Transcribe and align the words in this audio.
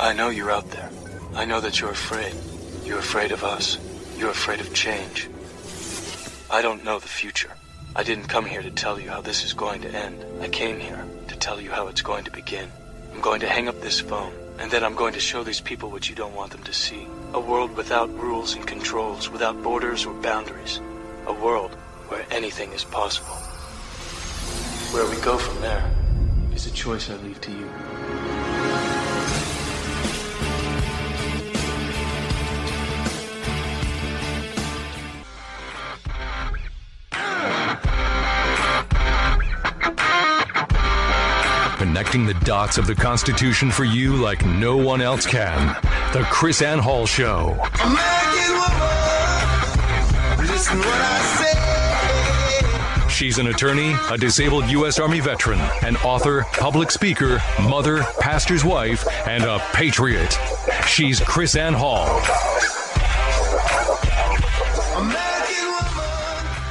I 0.00 0.14
know 0.14 0.30
you're 0.30 0.50
out 0.50 0.70
there. 0.70 0.88
I 1.34 1.44
know 1.44 1.60
that 1.60 1.78
you're 1.78 1.90
afraid. 1.90 2.34
You're 2.86 3.00
afraid 3.00 3.32
of 3.32 3.44
us. 3.44 3.76
You're 4.16 4.30
afraid 4.30 4.60
of 4.60 4.72
change. 4.72 5.28
I 6.50 6.62
don't 6.62 6.84
know 6.84 6.98
the 6.98 7.06
future. 7.06 7.50
I 7.94 8.02
didn't 8.02 8.28
come 8.28 8.46
here 8.46 8.62
to 8.62 8.70
tell 8.70 8.98
you 8.98 9.10
how 9.10 9.20
this 9.20 9.44
is 9.44 9.52
going 9.52 9.82
to 9.82 9.90
end. 9.90 10.24
I 10.40 10.48
came 10.48 10.80
here 10.80 11.04
to 11.28 11.36
tell 11.36 11.60
you 11.60 11.70
how 11.70 11.88
it's 11.88 12.00
going 12.00 12.24
to 12.24 12.30
begin. 12.30 12.72
I'm 13.12 13.20
going 13.20 13.40
to 13.40 13.46
hang 13.46 13.68
up 13.68 13.78
this 13.82 14.00
phone, 14.00 14.32
and 14.58 14.70
then 14.70 14.84
I'm 14.84 14.94
going 14.94 15.12
to 15.12 15.20
show 15.20 15.44
these 15.44 15.60
people 15.60 15.90
what 15.90 16.08
you 16.08 16.14
don't 16.14 16.34
want 16.34 16.52
them 16.52 16.62
to 16.62 16.72
see. 16.72 17.06
A 17.34 17.40
world 17.40 17.76
without 17.76 18.08
rules 18.18 18.54
and 18.54 18.66
controls, 18.66 19.28
without 19.28 19.62
borders 19.62 20.06
or 20.06 20.14
boundaries. 20.14 20.80
A 21.26 21.32
world 21.34 21.74
where 22.08 22.24
anything 22.30 22.72
is 22.72 22.84
possible. 22.84 23.36
Where 24.94 25.06
we 25.14 25.20
go 25.20 25.36
from 25.36 25.60
there 25.60 25.92
is 26.54 26.66
a 26.66 26.72
choice 26.72 27.10
I 27.10 27.16
leave 27.16 27.42
to 27.42 27.52
you. 27.52 27.68
Connecting 41.80 42.26
the 42.26 42.34
dots 42.34 42.76
of 42.76 42.86
the 42.86 42.94
Constitution 42.94 43.70
for 43.70 43.84
you 43.84 44.14
like 44.14 44.44
no 44.44 44.76
one 44.76 45.00
else 45.00 45.24
can. 45.24 45.68
The 46.12 46.20
Krisanne 46.24 46.78
Hall 46.78 47.06
Show. 47.06 47.56
American 47.82 48.52
woman, 48.52 50.46
listen 50.46 50.76
what 50.76 50.88
I 50.88 51.20
say. 53.00 53.08
She's 53.08 53.38
an 53.38 53.46
attorney, 53.46 53.94
a 54.10 54.18
disabled 54.18 54.66
U.S. 54.66 54.98
Army 54.98 55.20
veteran, 55.20 55.58
an 55.82 55.96
author, 56.04 56.44
public 56.52 56.90
speaker, 56.90 57.40
mother, 57.62 58.02
pastor's 58.20 58.62
wife, 58.62 59.08
and 59.26 59.44
a 59.44 59.58
patriot. 59.72 60.38
She's 60.86 61.18
Krisanne 61.20 61.72
Hall. 61.72 62.20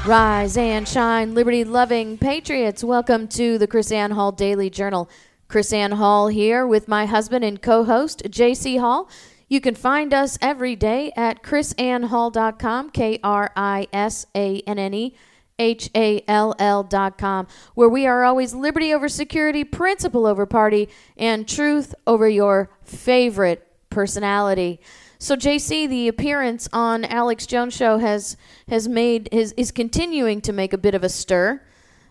Rise 0.09 0.57
and 0.57 0.87
shine, 0.87 1.35
liberty 1.35 1.63
loving 1.63 2.17
patriots. 2.17 2.83
Welcome 2.83 3.27
to 3.27 3.59
the 3.59 3.67
Krisanne 3.67 4.13
Hall 4.13 4.31
Daily 4.31 4.67
Journal. 4.67 5.07
Krisanne 5.47 5.93
Hall 5.93 6.29
here 6.29 6.65
with 6.65 6.87
my 6.87 7.05
husband 7.05 7.45
and 7.45 7.61
co 7.61 7.83
host, 7.83 8.23
JC 8.23 8.79
Hall. 8.79 9.07
You 9.49 9.61
can 9.61 9.75
find 9.75 10.11
us 10.11 10.39
every 10.41 10.75
day 10.75 11.11
at 11.15 11.43
krisannehall.com, 11.43 12.89
K 12.89 13.19
R 13.23 13.51
I 13.55 13.87
S 13.93 14.25
A 14.33 14.61
N 14.61 14.79
N 14.79 14.95
E 14.95 15.15
H 15.59 15.91
A 15.93 16.23
L 16.27 16.55
L.com, 16.57 17.45
where 17.75 17.87
we 17.87 18.07
are 18.07 18.23
always 18.23 18.55
liberty 18.55 18.91
over 18.91 19.09
security, 19.09 19.63
principle 19.63 20.25
over 20.25 20.47
party, 20.47 20.89
and 21.17 21.47
truth 21.47 21.93
over 22.07 22.27
your 22.27 22.71
favorite 22.83 23.67
personality. 23.91 24.79
So 25.21 25.35
JC, 25.35 25.87
the 25.89 26.07
appearance 26.07 26.69
on 26.71 27.03
Alex 27.03 27.45
Jones 27.45 27.75
show 27.75 27.97
has 27.97 28.37
has 28.69 28.87
made 28.87 29.27
is 29.33 29.53
is 29.57 29.69
continuing 29.71 30.39
to 30.41 30.53
make 30.53 30.71
a 30.71 30.77
bit 30.77 30.95
of 30.95 31.03
a 31.03 31.09
stir. 31.09 31.61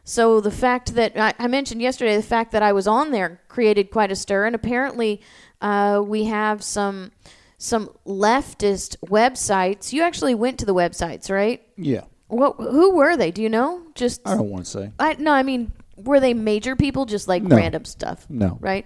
So 0.04 0.40
the 0.40 0.50
fact 0.50 0.94
that 0.94 1.18
I, 1.18 1.32
I 1.38 1.48
mentioned 1.48 1.80
yesterday, 1.80 2.16
the 2.16 2.22
fact 2.22 2.52
that 2.52 2.62
I 2.62 2.72
was 2.72 2.86
on 2.86 3.10
there 3.10 3.40
created 3.48 3.90
quite 3.90 4.12
a 4.12 4.16
stir, 4.16 4.44
and 4.44 4.54
apparently 4.54 5.22
uh, 5.62 6.02
we 6.04 6.24
have 6.24 6.62
some 6.62 7.12
some 7.56 7.88
leftist 8.06 8.96
websites. 9.06 9.92
You 9.92 10.02
actually 10.02 10.34
went 10.34 10.58
to 10.58 10.66
the 10.66 10.74
websites, 10.74 11.30
right? 11.30 11.62
Yeah, 11.78 12.02
What? 12.28 12.56
Who 12.58 12.94
were 12.94 13.16
they? 13.16 13.30
Do 13.30 13.42
you 13.42 13.48
know? 13.48 13.82
Just 13.94 14.20
I 14.26 14.34
don't 14.34 14.50
want 14.50 14.66
to 14.66 14.70
say. 14.70 14.92
I 14.98 15.14
no, 15.18 15.32
I 15.32 15.42
mean, 15.42 15.72
were 15.96 16.20
they 16.20 16.34
major 16.34 16.76
people, 16.76 17.06
just 17.06 17.26
like 17.26 17.42
No. 17.42 17.56
random 17.56 17.86
stuff? 17.86 18.26
No. 18.28 18.58
right? 18.60 18.84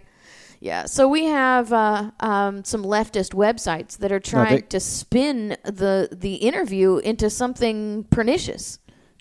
Yeah. 0.62 0.86
So 0.86 1.08
we 1.08 1.24
have 1.24 1.72
uh, 1.72 2.12
um, 2.20 2.62
some 2.62 2.84
leftist 2.84 3.34
websites 3.34 3.98
that 3.98 4.12
are 4.12 4.20
trying 4.20 4.54
they- 4.60 4.60
to 4.68 4.78
spin 4.78 5.56
the 5.64 6.08
the 6.12 6.34
interview 6.36 6.98
into 6.98 7.28
something 7.30 8.04
pernicious. 8.10 8.78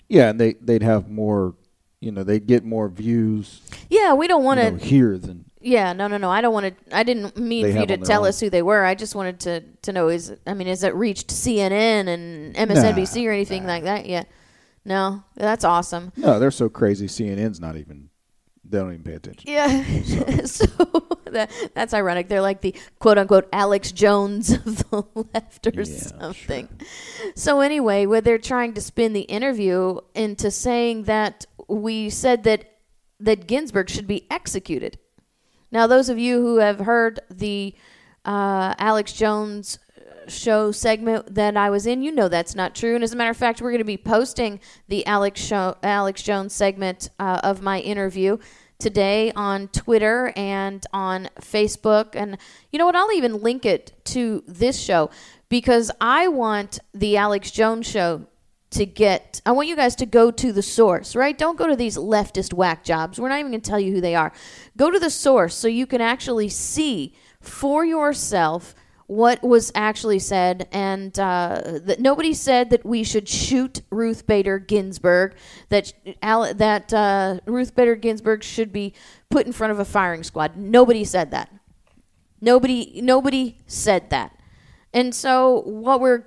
Yeah, 0.08 0.30
and 0.30 0.40
they 0.40 0.52
they'd 0.60 0.84
have 0.84 1.08
more, 1.10 1.56
you 2.00 2.12
know, 2.12 2.22
they'd 2.22 2.46
get 2.46 2.64
more 2.64 2.88
views 2.88 3.60
Yeah, 3.90 4.14
we 4.14 4.28
don't 4.28 4.44
want 4.44 4.60
you 4.60 4.66
to. 4.66 4.70
know, 4.72 4.76
here 4.78 5.18
than 5.18 5.44
yeah, 5.60 5.92
no, 5.92 6.06
no, 6.06 6.16
no. 6.16 6.30
I 6.30 6.40
don't 6.42 6.52
want 6.52 6.66
to. 6.66 6.96
I 6.96 7.02
didn't 7.02 7.36
mean 7.36 7.72
for 7.72 7.78
you 7.80 7.86
to 7.86 7.96
tell 7.96 8.22
own. 8.22 8.28
us 8.28 8.38
who 8.40 8.48
they 8.48 8.62
were. 8.62 8.84
I 8.84 8.94
just 8.94 9.14
wanted 9.16 9.40
to 9.40 9.60
to 9.82 9.92
know 9.92 10.08
is 10.08 10.32
I 10.46 10.54
mean, 10.54 10.68
has 10.68 10.84
it 10.84 10.94
reached 10.94 11.28
CNN 11.30 12.06
and 12.06 12.54
MSNBC 12.54 13.26
or 13.26 13.32
anything 13.32 13.66
like 13.66 13.82
that 13.84 14.06
yet? 14.06 14.28
No, 14.84 15.24
that's 15.34 15.64
awesome. 15.64 16.12
no. 16.16 16.38
They're 16.38 16.50
so 16.52 16.68
crazy. 16.68 17.06
CNN's 17.08 17.58
not 17.60 17.76
even. 17.76 18.10
They 18.64 18.78
don't 18.78 18.92
even 18.92 19.02
pay 19.04 19.14
attention. 19.14 19.50
Yeah. 19.50 20.44
so 20.44 20.66
that, 20.76 21.21
that's 21.74 21.94
ironic. 21.94 22.28
They're 22.28 22.40
like 22.40 22.60
the 22.60 22.74
quote 22.98 23.18
unquote 23.18 23.48
Alex 23.52 23.92
Jones 23.92 24.50
of 24.52 24.90
the 24.90 25.04
left 25.34 25.66
or 25.66 25.82
Yeah, 25.82 25.84
something. 25.84 26.68
So, 27.34 27.60
anyway, 27.60 28.06
where 28.06 28.20
they're 28.20 28.38
trying 28.38 28.74
to 28.74 28.80
spin 28.80 29.12
the 29.12 29.22
interview 29.22 29.98
into 30.14 30.50
saying 30.50 31.04
that 31.04 31.46
we 31.68 32.10
said 32.10 32.44
that, 32.44 32.70
that 33.20 33.46
Ginsburg 33.46 33.88
should 33.88 34.06
be 34.06 34.26
executed. 34.30 34.98
Now, 35.70 35.86
those 35.86 36.08
of 36.08 36.18
you 36.18 36.40
who 36.40 36.58
have 36.58 36.80
heard 36.80 37.20
the 37.30 37.74
uh, 38.24 38.74
Alex 38.78 39.12
Jones 39.12 39.78
show 40.28 40.70
segment 40.70 41.34
that 41.34 41.56
I 41.56 41.70
was 41.70 41.86
in, 41.86 42.02
you 42.02 42.12
know 42.12 42.28
that's 42.28 42.54
not 42.54 42.74
true. 42.74 42.94
And 42.94 43.02
as 43.02 43.12
a 43.12 43.16
matter 43.16 43.30
of 43.30 43.36
fact, 43.36 43.60
we're 43.60 43.70
going 43.70 43.78
to 43.78 43.84
be 43.84 43.96
posting 43.96 44.60
the 44.88 45.04
Alex 45.06 45.40
show, 45.40 45.76
Alex 45.82 46.22
Jones 46.22 46.52
segment 46.54 47.10
uh, 47.18 47.40
of 47.42 47.62
my 47.62 47.80
interview 47.80 48.38
today 48.82 49.32
on 49.36 49.68
Twitter 49.68 50.32
and 50.36 50.84
on 50.92 51.28
Facebook. 51.40 52.14
And 52.14 52.36
you 52.70 52.78
know 52.78 52.86
what? 52.86 52.96
I'll 52.96 53.12
even 53.12 53.40
link 53.40 53.64
it 53.64 53.92
to 54.06 54.42
this 54.46 54.78
show 54.78 55.08
because 55.48 55.90
I 56.00 56.28
want 56.28 56.80
the 56.92 57.16
Alex 57.16 57.50
Jones 57.52 57.86
show 57.86 58.26
to 58.70 58.86
get 58.86 59.40
I 59.44 59.52
want 59.52 59.68
you 59.68 59.76
guys 59.76 59.94
to 59.96 60.06
go 60.06 60.30
to 60.30 60.52
the 60.52 60.62
source, 60.62 61.14
right? 61.14 61.36
Don't 61.36 61.58
go 61.58 61.66
to 61.66 61.76
these 61.76 61.96
leftist 61.96 62.52
whack 62.52 62.84
jobs. 62.84 63.20
We're 63.20 63.28
not 63.28 63.38
even 63.38 63.52
going 63.52 63.60
to 63.60 63.70
tell 63.70 63.78
you 63.78 63.92
who 63.92 64.00
they 64.00 64.14
are. 64.14 64.32
Go 64.76 64.90
to 64.90 64.98
the 64.98 65.10
source 65.10 65.54
so 65.54 65.68
you 65.68 65.86
can 65.86 66.00
actually 66.00 66.48
see 66.48 67.14
for 67.40 67.84
yourself 67.84 68.74
what 69.06 69.42
was 69.42 69.72
actually 69.74 70.18
said 70.18 70.68
and 70.72 71.18
uh, 71.18 71.60
that 71.84 72.00
nobody 72.00 72.32
said 72.32 72.70
that 72.70 72.84
we 72.84 73.02
should 73.02 73.28
shoot 73.28 73.82
Ruth 73.90 74.26
Bader 74.26 74.58
Ginsburg 74.58 75.34
that 75.68 75.92
Al- 76.22 76.54
that 76.54 76.92
uh, 76.92 77.40
Ruth 77.46 77.74
Bader 77.74 77.96
Ginsburg 77.96 78.42
should 78.42 78.72
be 78.72 78.94
put 79.30 79.46
in 79.46 79.52
front 79.52 79.72
of 79.72 79.78
a 79.78 79.84
firing 79.84 80.22
squad. 80.22 80.56
Nobody 80.56 81.04
said 81.04 81.30
that. 81.30 81.52
Nobody 82.40 83.00
nobody 83.02 83.58
said 83.66 84.10
that. 84.10 84.36
And 84.94 85.14
so 85.14 85.62
what 85.62 86.00
we're 86.00 86.24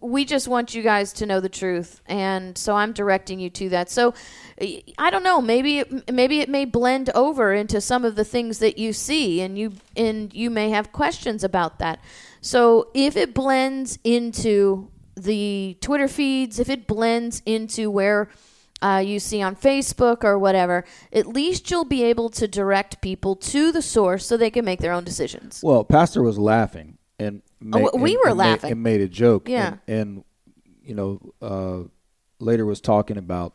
we 0.00 0.24
just 0.24 0.48
want 0.48 0.74
you 0.74 0.82
guys 0.82 1.12
to 1.14 1.26
know 1.26 1.40
the 1.40 1.48
truth 1.48 2.00
and 2.06 2.56
so 2.56 2.74
I'm 2.74 2.92
directing 2.92 3.38
you 3.38 3.50
to 3.50 3.68
that. 3.68 3.90
So 3.90 4.14
I 4.60 5.10
don't 5.10 5.22
know, 5.22 5.42
maybe 5.42 5.80
it, 5.80 6.12
maybe 6.12 6.40
it 6.40 6.48
may 6.48 6.64
blend 6.64 7.10
over 7.14 7.52
into 7.52 7.80
some 7.80 8.04
of 8.04 8.16
the 8.16 8.24
things 8.24 8.60
that 8.60 8.78
you 8.78 8.94
see 8.94 9.42
and 9.42 9.58
you 9.58 9.72
and 9.96 10.32
you 10.32 10.48
may 10.48 10.70
have 10.70 10.90
questions 10.90 11.44
about 11.44 11.78
that. 11.80 12.02
So 12.40 12.90
if 12.94 13.16
it 13.16 13.34
blends 13.34 13.98
into 14.04 14.90
the 15.14 15.76
Twitter 15.80 16.08
feeds, 16.08 16.58
if 16.58 16.70
it 16.70 16.86
blends 16.86 17.42
into 17.44 17.90
where 17.90 18.30
uh, 18.80 19.02
you 19.04 19.18
see 19.18 19.42
on 19.42 19.56
Facebook 19.56 20.24
or 20.24 20.38
whatever, 20.38 20.84
at 21.12 21.26
least 21.26 21.70
you'll 21.70 21.84
be 21.84 22.04
able 22.04 22.30
to 22.30 22.46
direct 22.46 23.00
people 23.00 23.34
to 23.36 23.72
the 23.72 23.82
source 23.82 24.24
so 24.24 24.36
they 24.36 24.50
can 24.50 24.64
make 24.64 24.80
their 24.80 24.92
own 24.92 25.04
decisions. 25.04 25.60
Well, 25.62 25.84
Pastor 25.84 26.22
was 26.22 26.38
laughing 26.38 26.96
and 27.18 27.42
ma- 27.60 27.78
Oh, 27.92 27.98
we 27.98 28.12
and- 28.12 28.20
were 28.24 28.28
and 28.30 28.36
ma- 28.38 28.44
laughing. 28.44 28.72
and 28.72 28.82
made 28.82 29.00
a 29.00 29.08
joke. 29.08 29.48
Yeah. 29.48 29.76
and, 29.86 29.98
and 29.98 30.24
you 30.82 30.94
know, 30.94 31.20
uh, 31.42 31.88
later 32.42 32.64
was 32.64 32.80
talking 32.80 33.16
about 33.18 33.54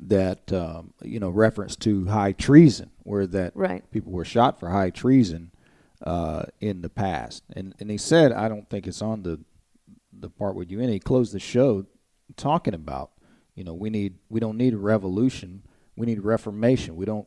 that 0.00 0.50
um, 0.52 0.94
you 1.02 1.20
know 1.20 1.28
reference 1.30 1.76
to 1.76 2.06
high 2.06 2.32
treason, 2.32 2.90
where 3.02 3.26
that 3.26 3.54
Right. 3.54 3.88
people 3.90 4.12
were 4.12 4.24
shot 4.24 4.58
for 4.58 4.70
high 4.70 4.90
treason 4.90 5.50
uh, 6.02 6.44
in 6.60 6.80
the 6.82 6.88
past, 6.88 7.44
and 7.54 7.74
and 7.78 7.90
he 7.90 7.98
said, 7.98 8.32
I 8.32 8.48
don't 8.48 8.68
think 8.70 8.86
it's 8.86 9.02
on 9.02 9.22
the 9.22 9.40
the 10.12 10.30
part 10.30 10.54
with 10.54 10.70
you 10.70 10.80
and 10.80 10.90
He 10.90 10.98
closed 10.98 11.32
the 11.32 11.38
show 11.38 11.86
talking 12.36 12.74
about, 12.74 13.10
you 13.54 13.62
know, 13.64 13.74
we 13.74 13.90
need 13.90 14.14
we 14.28 14.40
don't 14.40 14.56
need 14.56 14.72
a 14.74 14.78
revolution, 14.78 15.62
we 15.96 16.06
need 16.06 16.20
reformation. 16.24 16.96
We 16.96 17.04
don't. 17.04 17.26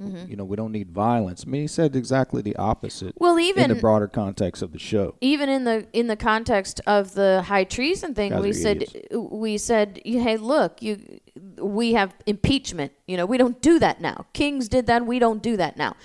Mm-hmm. 0.00 0.30
You 0.30 0.36
know, 0.36 0.44
we 0.44 0.54
don't 0.54 0.70
need 0.70 0.90
violence. 0.90 1.44
I 1.44 1.50
mean, 1.50 1.62
he 1.62 1.66
said 1.66 1.96
exactly 1.96 2.40
the 2.40 2.54
opposite. 2.56 3.14
Well, 3.18 3.38
even 3.40 3.64
in 3.64 3.76
the 3.76 3.80
broader 3.80 4.06
context 4.06 4.62
of 4.62 4.72
the 4.72 4.78
show. 4.78 5.16
even 5.20 5.48
in 5.48 5.64
the 5.64 5.86
in 5.92 6.06
the 6.06 6.16
context 6.16 6.80
of 6.86 7.14
the 7.14 7.42
high 7.42 7.64
treason 7.64 8.14
thing, 8.14 8.30
Guys 8.30 8.42
we 8.42 8.52
said 8.52 8.82
idiots. 8.82 9.08
we 9.12 9.58
said, 9.58 10.00
hey, 10.04 10.36
look, 10.36 10.80
you, 10.82 11.20
we 11.60 11.94
have 11.94 12.14
impeachment. 12.26 12.92
You 13.08 13.16
know, 13.16 13.26
we 13.26 13.38
don't 13.38 13.60
do 13.60 13.80
that 13.80 14.00
now. 14.00 14.26
Kings 14.34 14.68
did 14.68 14.86
that. 14.86 15.04
We 15.04 15.18
don't 15.18 15.42
do 15.42 15.56
that 15.56 15.76
now. 15.76 15.96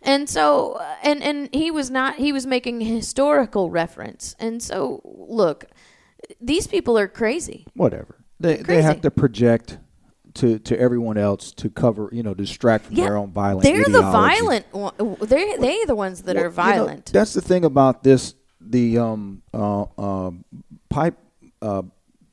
And 0.00 0.28
so, 0.28 0.72
uh, 0.72 0.96
and 1.02 1.22
and 1.22 1.54
he 1.54 1.70
was 1.70 1.90
not. 1.90 2.16
He 2.16 2.32
was 2.32 2.46
making 2.46 2.80
historical 2.80 3.70
reference. 3.70 4.36
And 4.38 4.62
so, 4.62 5.02
look, 5.04 5.66
these 6.40 6.66
people 6.66 6.96
are 6.98 7.08
crazy. 7.08 7.66
Whatever. 7.74 8.16
They 8.40 8.56
they 8.56 8.82
have 8.82 9.02
to 9.02 9.10
project 9.10 9.78
to, 10.34 10.58
to 10.58 10.78
everyone 10.78 11.16
else 11.16 11.52
to 11.52 11.70
cover, 11.70 12.08
you 12.12 12.22
know, 12.22 12.34
distract 12.34 12.86
from 12.86 12.96
Yeah, 12.96 13.04
their 13.04 13.16
own 13.16 13.30
violent. 13.32 13.62
They're 13.62 13.84
the 13.84 14.00
violent. 14.02 14.66
They're 15.20 15.58
they 15.58 15.84
the 15.84 15.94
ones 15.94 16.22
that 16.22 16.36
Well, 16.36 16.44
are 16.44 16.48
you 16.48 16.50
know, 16.50 16.54
violent. 16.54 17.06
that's 17.12 17.32
the 17.34 17.40
thing 17.40 17.64
about 17.64 18.02
this 18.02 18.34
the 18.60 18.98
um 18.98 19.42
uh, 19.52 19.82
uh 19.98 20.30
pipe 20.88 21.18
uh 21.62 21.82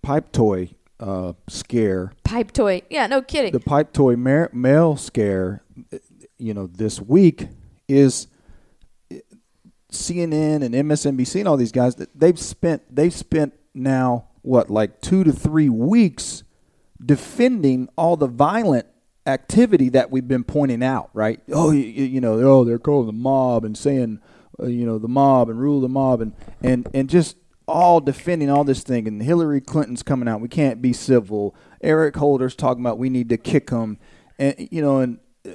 pipe 0.01 0.31
toy 0.31 0.69
uh 1.00 1.33
scare 1.50 2.13
Pipe 2.24 2.51
toy. 2.53 2.81
Yeah, 2.89 3.07
no 3.07 3.21
kidding. 3.21 3.51
the 3.51 3.59
pipe 3.59 3.92
toy 3.94 4.15
ma- 4.15 4.47
mail 4.54 4.95
scare 4.97 5.62
uh, 5.94 5.97
you 6.38 6.54
know 6.54 6.68
this 6.68 7.01
week 7.01 7.50
is 7.88 8.27
uh, 9.12 9.15
CNN 9.92 10.63
and 10.63 10.74
MSNBC 10.74 11.39
and 11.42 11.47
all 11.47 11.57
these 11.57 11.71
guys 11.74 11.95
that 11.95 12.09
they've 12.18 12.39
spent 12.39 12.83
they've 12.95 13.13
spent 13.13 13.54
now 13.74 14.27
what 14.42 14.69
like 14.69 15.01
2 15.01 15.24
to 15.25 15.31
3 15.33 15.69
weeks 15.69 16.44
defending 17.03 17.89
all 17.95 18.15
the 18.15 18.27
violent 18.27 18.86
activity 19.25 19.89
that 19.89 20.09
we've 20.09 20.27
been 20.27 20.44
pointing 20.44 20.83
out 20.83 21.09
right? 21.13 21.39
Oh 21.51 21.71
you, 21.71 21.83
you 21.83 22.21
know 22.21 22.33
oh 22.33 22.63
they're 22.63 22.80
calling 22.80 23.07
the 23.07 23.13
mob 23.13 23.65
and 23.65 23.77
saying 23.77 24.19
uh, 24.59 24.68
you 24.68 24.86
know 24.86 24.98
the 24.98 25.07
mob 25.07 25.50
and 25.50 25.59
rule 25.59 25.81
the 25.81 25.89
mob 25.89 26.21
and 26.21 26.33
and 26.62 26.88
and 26.94 27.09
just 27.09 27.38
all 27.68 28.01
defending 28.01 28.50
all 28.50 28.63
this 28.63 28.83
thing. 28.83 29.07
And 29.07 29.21
Hillary 29.21 29.62
Clinton's 29.62 30.03
coming 30.03 30.27
out. 30.27 30.42
We 30.42 30.50
can't 30.50 30.81
be 30.81 30.94
civil. 30.94 31.56
Eric 31.81 32.15
Holder's 32.15 32.56
talking 32.56 32.83
about 32.83 32.98
we 32.98 33.09
need 33.09 33.30
to 33.30 33.38
kick 33.38 33.69
them 33.69 33.97
and 34.38 34.68
you 34.71 34.81
know 34.81 35.00
and 35.00 35.19
uh, 35.47 35.51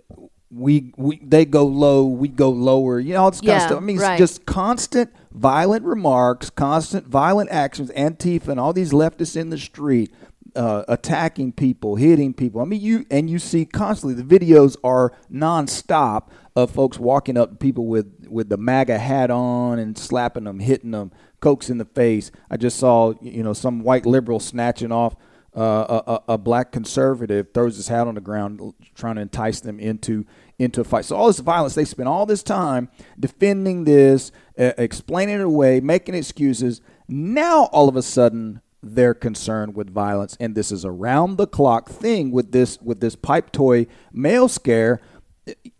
we 0.51 0.93
we 0.97 1.19
they 1.19 1.45
go 1.45 1.67
low 1.67 2.05
we 2.05 2.29
go 2.29 2.51
lower. 2.51 2.99
You 2.99 3.15
know 3.15 3.25
all 3.25 3.31
this 3.31 3.41
kind 3.41 3.57
of 3.57 3.63
stuff. 3.63 3.77
I 3.77 3.81
mean 3.81 3.99
right. 3.99 4.13
it's 4.13 4.33
just 4.33 4.47
constant 4.47 5.13
violent 5.33 5.85
remarks 5.85 6.51
constant 6.51 7.07
violent 7.07 7.51
actions 7.51 7.91
Antifa 7.91 8.49
and 8.49 8.61
all 8.61 8.73
these 8.73 8.93
leftists 8.93 9.37
in 9.37 9.51
the 9.51 9.59
street 9.59 10.13
uh, 10.57 10.85
attacking 10.89 11.53
people, 11.53 11.97
hitting 11.97 12.35
people. 12.35 12.61
I 12.61 12.65
mean, 12.65 12.81
you 12.81 13.07
and 13.11 13.29
you 13.29 13.39
see 13.39 13.65
constantly 13.65 14.21
the 14.21 14.39
videos 14.39 14.77
are 14.83 15.13
nonstop 15.33 16.29
of 16.57 16.71
folks 16.71 16.99
walking 16.99 17.37
up 17.37 17.51
to 17.51 17.57
people 17.57 17.87
with 17.87 18.27
with 18.29 18.49
the 18.49 18.57
MAGA 18.57 18.99
hat 18.99 19.31
on 19.31 19.79
and 19.79 19.97
slapping 19.97 20.45
them, 20.45 20.59
hitting 20.61 20.91
them, 20.91 21.13
cokes 21.41 21.71
in 21.71 21.79
the 21.79 21.85
face. 21.85 22.31
I 22.51 22.57
just 22.57 22.79
saw 22.79 23.15
you 23.21 23.43
know 23.43 23.53
some 23.53 23.81
white 23.81 24.07
liberal 24.07 24.41
snatching 24.41 24.93
off 24.93 25.15
uh, 25.57 26.03
a, 26.07 26.33
a, 26.35 26.39
black 26.39 26.71
conservative, 26.71 27.49
throws 27.55 27.77
his 27.77 27.89
hat 27.89 28.07
on 28.07 28.15
the 28.15 28.21
ground, 28.21 28.75
trying 28.95 29.15
to 29.15 29.23
entice 29.23 29.61
them 29.61 29.81
into 29.81 30.27
into 30.59 30.83
a 30.83 30.85
fight. 30.85 31.05
So 31.07 31.17
all 31.17 31.29
this 31.29 31.39
violence, 31.39 31.75
they 31.75 31.85
spend 31.85 32.09
all 32.09 32.27
this 32.27 32.43
time 32.43 32.91
defending 33.19 33.85
this, 33.85 34.33
uh, 34.59 34.73
explaining 34.77 35.37
it 35.37 35.45
away, 35.45 35.81
making 35.81 36.15
excuses. 36.15 36.81
Now 37.09 37.65
all 37.67 37.89
of 37.89 37.97
a 37.97 38.03
sudden 38.03 38.61
they're 38.83 39.15
concerned 39.15 39.75
with 39.75 39.91
violence. 39.91 40.37
And 40.39 40.55
this 40.55 40.71
is 40.71 40.85
a 40.85 40.91
round 40.91 41.39
the 41.39 41.47
clock 41.47 41.89
thing 41.89 42.31
with 42.31 42.53
this 42.53 42.81
with 42.81 43.01
this 43.01 43.17
pipe 43.17 43.53
toy 43.53 43.87
mail 44.13 44.49
scare. 44.49 45.01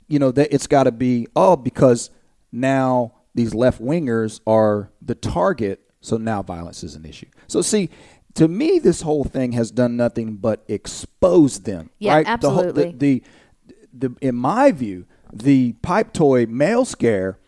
You 0.09 0.19
know 0.19 0.31
that 0.33 0.53
it's 0.55 0.67
got 0.67 0.85
to 0.85 0.93
be 0.93 1.27
oh 1.37 1.57
because 1.57 2.11
now 2.53 3.15
these 3.35 3.55
left 3.55 3.83
wingers 3.83 4.41
are 4.47 4.91
the 5.03 5.15
target 5.15 5.81
so 6.01 6.17
now 6.17 6.43
violence 6.43 6.85
is 6.85 6.95
an 6.95 7.05
issue. 7.05 7.27
So 7.47 7.63
see 7.63 7.91
to 8.35 8.49
me 8.49 8.79
this 8.79 9.03
whole 9.03 9.25
thing 9.25 9.53
has 9.53 9.71
done 9.71 9.97
nothing 9.97 10.37
but 10.37 10.65
expose 10.69 11.61
them 11.61 11.91
Yeah, 11.99 12.15
right? 12.17 12.41
The, 12.41 12.51
whole, 12.51 12.65
absolutely. 12.65 12.93
the, 12.93 13.23
the, 13.67 14.09
the 14.09 14.17
in 14.21 14.35
my 14.37 14.73
view 14.73 15.07
the 15.33 15.73
pipe 15.83 16.13
toy 16.13 16.47
mail 16.47 16.85
scare 16.85 17.39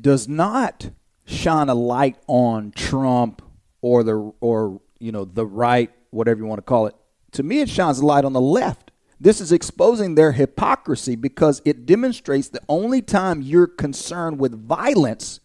does 0.00 0.26
not 0.28 0.90
shine 1.24 1.68
a 1.68 1.74
light 1.74 2.16
on 2.26 2.70
Trump 2.72 3.42
or 3.84 4.02
the 4.02 4.14
or 4.40 4.80
you 4.98 5.12
know 5.12 5.26
the 5.26 5.44
right, 5.44 5.90
whatever 6.10 6.40
you 6.40 6.46
want 6.46 6.58
to 6.58 6.62
call 6.62 6.86
it. 6.86 6.94
To 7.32 7.42
me, 7.42 7.60
it 7.60 7.68
shines 7.68 7.98
a 7.98 8.06
light 8.06 8.24
on 8.24 8.32
the 8.32 8.40
left. 8.40 8.90
This 9.20 9.40
is 9.42 9.52
exposing 9.52 10.14
their 10.14 10.32
hypocrisy 10.32 11.16
because 11.16 11.60
it 11.66 11.84
demonstrates 11.84 12.48
the 12.48 12.62
only 12.66 13.02
time 13.02 13.42
you're 13.42 13.66
concerned 13.66 14.38
with 14.40 14.52
violence 14.66 15.40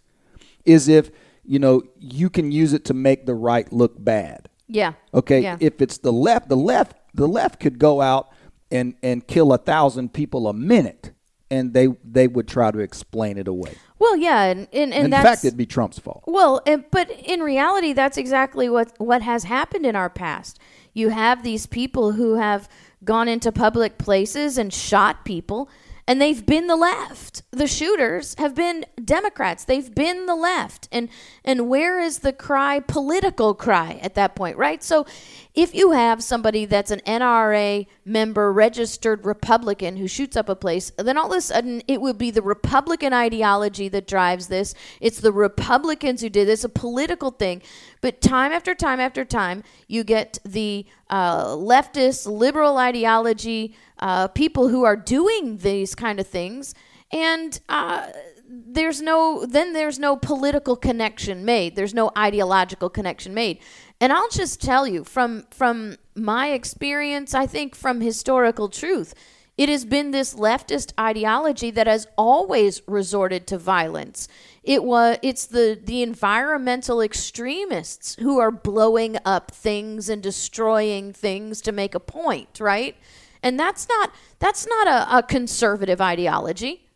is 0.63 0.88
if 0.88 1.12
you 1.44 1.59
know 1.59 1.83
you 2.00 2.30
can 2.30 2.51
use 2.51 2.71
it 2.71 2.86
to 2.86 2.94
make 2.94 3.25
the 3.25 3.36
right 3.36 3.71
look 3.74 4.01
bad. 4.01 4.47
yeah. 4.68 4.94
Okay, 5.13 5.42
Yeah. 5.42 5.57
if 5.59 5.81
it's 5.81 5.97
the 5.97 6.13
left, 6.13 6.47
the 6.47 6.56
left, 6.56 6.95
the 7.13 7.27
left 7.27 7.59
could 7.59 7.77
go 7.77 8.00
out 8.01 8.30
and 8.71 8.94
and 9.03 9.27
kill 9.27 9.51
a 9.51 9.57
thousand 9.57 10.13
people 10.13 10.47
a 10.47 10.53
minute, 10.53 11.12
and 11.51 11.74
they 11.74 11.88
they 12.04 12.28
would 12.28 12.48
try 12.48 12.72
to 12.72 12.80
explain 12.80 13.38
it 13.38 13.48
away. 13.48 13.75
well, 13.98 14.16
yeah, 14.16 14.44
and 14.44 14.68
and, 14.74 14.94
and 14.94 15.06
in 15.06 15.12
fact, 15.12 15.44
it'd 15.46 15.57
be 15.57 15.66
Trump's 15.66 16.00
fault. 16.00 16.24
Well, 16.28 16.62
and, 16.66 16.84
but 16.92 17.10
in 17.10 17.42
reality, 17.42 17.94
that's 17.94 18.18
exactly 18.18 18.69
what 18.69 18.94
what 18.98 19.22
has 19.22 19.44
happened 19.44 19.86
in 19.86 19.96
our 19.96 20.10
past. 20.10 20.60
You 20.94 21.10
have 21.10 21.44
these 21.44 21.66
people 21.66 22.13
who 22.13 22.36
have 22.36 22.69
gone 23.04 23.28
into 23.28 23.51
public 23.51 23.98
places 23.98 24.57
and 24.57 24.74
shot 24.74 25.24
people, 25.25 25.69
and 26.09 26.19
they've 26.19 26.44
been 26.44 26.65
the 26.65 26.75
left. 26.75 27.44
The 27.51 27.67
shooters 27.67 28.33
have 28.39 28.56
been 28.56 28.83
Democrats. 29.06 29.63
They've 29.63 29.94
been 29.94 30.25
the 30.25 30.35
left. 30.35 30.89
And 30.91 31.07
and 31.45 31.69
where 31.69 32.00
is 32.00 32.19
the 32.19 32.33
cry? 32.33 32.79
Political 32.79 33.53
cry 33.53 34.00
at 34.01 34.15
that 34.15 34.35
point, 34.35 34.57
right? 34.57 34.83
So, 34.83 35.06
if 35.53 35.75
you 35.75 35.91
have 35.91 36.23
somebody 36.23 36.65
that's 36.65 36.89
an 36.89 37.01
NRA 37.06 37.85
member, 38.06 38.51
registered 38.51 39.23
Republican 39.23 39.97
who 39.97 40.07
shoots 40.07 40.35
up 40.35 40.50
a 40.50 40.56
place, 40.56 40.91
then 40.97 41.15
all 41.15 41.31
of 41.31 41.38
a 41.38 41.41
sudden 41.41 41.83
it 41.88 42.01
would 42.01 42.17
be 42.17 42.31
the 42.31 42.41
Republican 42.41 43.13
ideology 43.13 43.88
that 43.89 44.07
drives 44.07 44.47
this. 44.47 44.73
It's 45.00 45.19
the 45.19 45.31
Republicans 45.31 46.21
who 46.21 46.29
did 46.29 46.47
this, 46.47 46.63
a 46.63 46.69
political 46.69 47.29
thing. 47.29 47.61
But 48.01 48.19
time 48.19 48.51
after 48.51 48.73
time 48.73 49.00
after 49.00 49.25
time, 49.25 49.63
you 49.88 50.03
get 50.03 50.39
the 50.44 50.88
uh, 51.09 51.47
leftist, 51.47 52.25
liberal 52.25 52.77
ideology 52.77 53.75
uh, 54.00 54.28
people 54.30 54.69
who 54.69 54.84
are 54.84 54.96
doing 54.96 55.57
these 55.57 55.96
kind 55.96 56.19
of 56.19 56.28
things, 56.28 56.74
and 57.12 57.60
uh, 57.69 58.07
there's 58.50 59.01
no 59.01 59.46
then 59.46 59.74
there's 59.74 60.00
no 60.00 60.16
political 60.16 60.75
connection 60.75 61.46
made. 61.46 61.75
There's 61.75 61.94
no 61.94 62.12
ideological 62.18 62.90
connection 62.90 63.34
made. 63.34 63.60
And 64.01 64.12
I'll 64.12 64.30
just 64.30 64.62
tell 64.62 64.88
you 64.88 65.04
from 65.04 65.46
from 65.51 65.98
my 66.16 66.51
experience, 66.51 67.34
I 67.34 67.46
think 67.46 67.75
from 67.75 68.01
historical 68.01 68.69
truth, 68.69 69.13
it 69.57 69.69
has 69.69 69.86
been 69.86 70.12
this 70.12 70.34
leftist 70.36 70.94
ideology 71.00 71.69
that 71.72 71.86
has 71.86 72.07
always 72.18 72.81
resorted 72.88 73.45
to 73.48 73.57
violence. 73.57 74.28
It 74.63 74.84
was 74.84 75.18
it's 75.22 75.45
the 75.45 75.80
the 75.84 76.02
environmental 76.02 77.02
extremists 77.02 78.16
who 78.16 78.40
are 78.40 78.52
blowing 78.52 79.18
up 79.25 79.52
things 79.52 80.10
and 80.10 80.24
destroying 80.24 81.13
things 81.13 81.62
to 81.62 81.72
make 81.72 81.94
a 81.94 82.00
point, 82.00 82.60
right? 82.60 82.95
And 83.41 83.59
that's 83.59 83.88
not 83.88 84.13
that's 84.39 84.68
not 84.68 84.88
a, 84.88 85.18
a 85.18 85.24
conservative 85.24 86.01
ideology. 86.01 86.88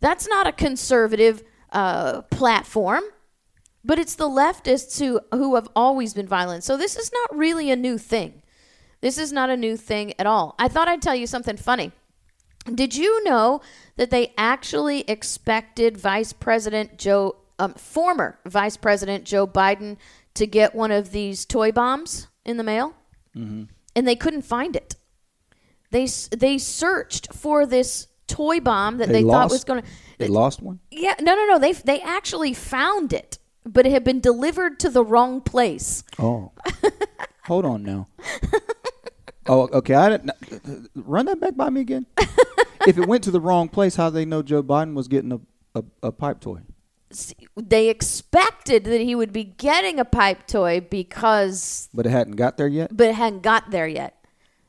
That's 0.00 0.26
not 0.26 0.46
a 0.46 0.52
conservative 0.52 1.42
uh, 1.70 2.22
platform 2.22 3.04
but 3.84 3.98
it's 3.98 4.14
the 4.14 4.28
leftists 4.28 4.98
who 4.98 5.20
who 5.36 5.54
have 5.54 5.68
always 5.74 6.14
been 6.14 6.26
violent. 6.26 6.64
So 6.64 6.76
this 6.76 6.96
is 6.96 7.10
not 7.12 7.36
really 7.36 7.70
a 7.70 7.76
new 7.76 7.98
thing. 7.98 8.42
This 9.00 9.18
is 9.18 9.32
not 9.32 9.50
a 9.50 9.56
new 9.56 9.76
thing 9.76 10.14
at 10.18 10.26
all. 10.26 10.54
I 10.58 10.68
thought 10.68 10.88
I'd 10.88 11.02
tell 11.02 11.14
you 11.14 11.26
something 11.26 11.56
funny. 11.56 11.92
Did 12.72 12.94
you 12.94 13.24
know 13.24 13.60
that 13.96 14.10
they 14.10 14.32
actually 14.38 15.00
expected 15.08 15.96
Vice 15.96 16.32
President 16.32 16.96
Joe, 16.96 17.36
um, 17.58 17.74
former 17.74 18.38
Vice 18.46 18.76
President 18.76 19.24
Joe 19.24 19.48
Biden, 19.48 19.96
to 20.34 20.46
get 20.46 20.74
one 20.74 20.92
of 20.92 21.10
these 21.10 21.44
toy 21.44 21.72
bombs 21.72 22.28
in 22.44 22.58
the 22.58 22.62
mail, 22.62 22.94
mm-hmm. 23.36 23.64
and 23.96 24.06
they 24.06 24.14
couldn't 24.14 24.42
find 24.42 24.76
it. 24.76 24.94
They 25.92 26.06
they 26.36 26.58
searched 26.58 27.32
for 27.34 27.66
this 27.66 28.08
toy 28.26 28.58
bomb 28.60 28.96
that 28.98 29.08
they, 29.10 29.22
thought 29.22 29.28
lost, 29.28 29.52
was 29.52 29.64
going 29.64 29.82
to. 29.82 29.88
They 30.18 30.26
lost 30.28 30.60
one. 30.62 30.80
Yeah, 30.90 31.14
no, 31.20 31.34
no, 31.34 31.46
no. 31.46 31.58
They 31.58 31.72
they 31.72 32.00
actually 32.00 32.54
found 32.54 33.12
it, 33.12 33.38
but 33.64 33.86
it 33.86 33.92
had 33.92 34.02
been 34.04 34.20
delivered 34.20 34.80
to 34.80 34.88
the 34.90 35.04
wrong 35.04 35.40
place. 35.40 36.02
Oh, 36.18 36.50
hold 37.44 37.64
on 37.64 37.82
now. 37.82 38.08
Oh, 39.46 39.68
okay. 39.72 39.94
I 39.94 40.08
didn't 40.10 40.30
run 40.94 41.26
that 41.26 41.40
back 41.40 41.56
by 41.56 41.68
me 41.70 41.80
again. 41.80 42.06
if 42.86 42.96
it 42.96 43.06
went 43.06 43.24
to 43.24 43.30
the 43.30 43.40
wrong 43.40 43.68
place, 43.68 43.96
how 43.96 44.08
they 44.08 44.24
know 44.24 44.42
Joe 44.42 44.62
Biden 44.62 44.94
was 44.94 45.08
getting 45.08 45.32
a, 45.32 45.40
a, 45.74 45.84
a 46.04 46.12
pipe 46.12 46.40
toy? 46.40 46.60
S- 47.10 47.34
They 47.56 47.88
expected 47.88 48.84
that 48.84 49.00
he 49.00 49.14
would 49.16 49.32
be 49.32 49.42
getting 49.44 49.98
a 49.98 50.04
pipe 50.04 50.46
toy 50.46 50.80
because, 50.80 51.88
But 51.92 52.06
it 52.06 52.10
hadn't 52.10 52.36
got 52.36 52.56
there 52.56 52.68
yet. 52.68 52.96
but 52.96 53.08
it 53.08 53.14
hadn't 53.16 53.42
got 53.42 53.70
there 53.72 53.88
yet. 53.88 54.21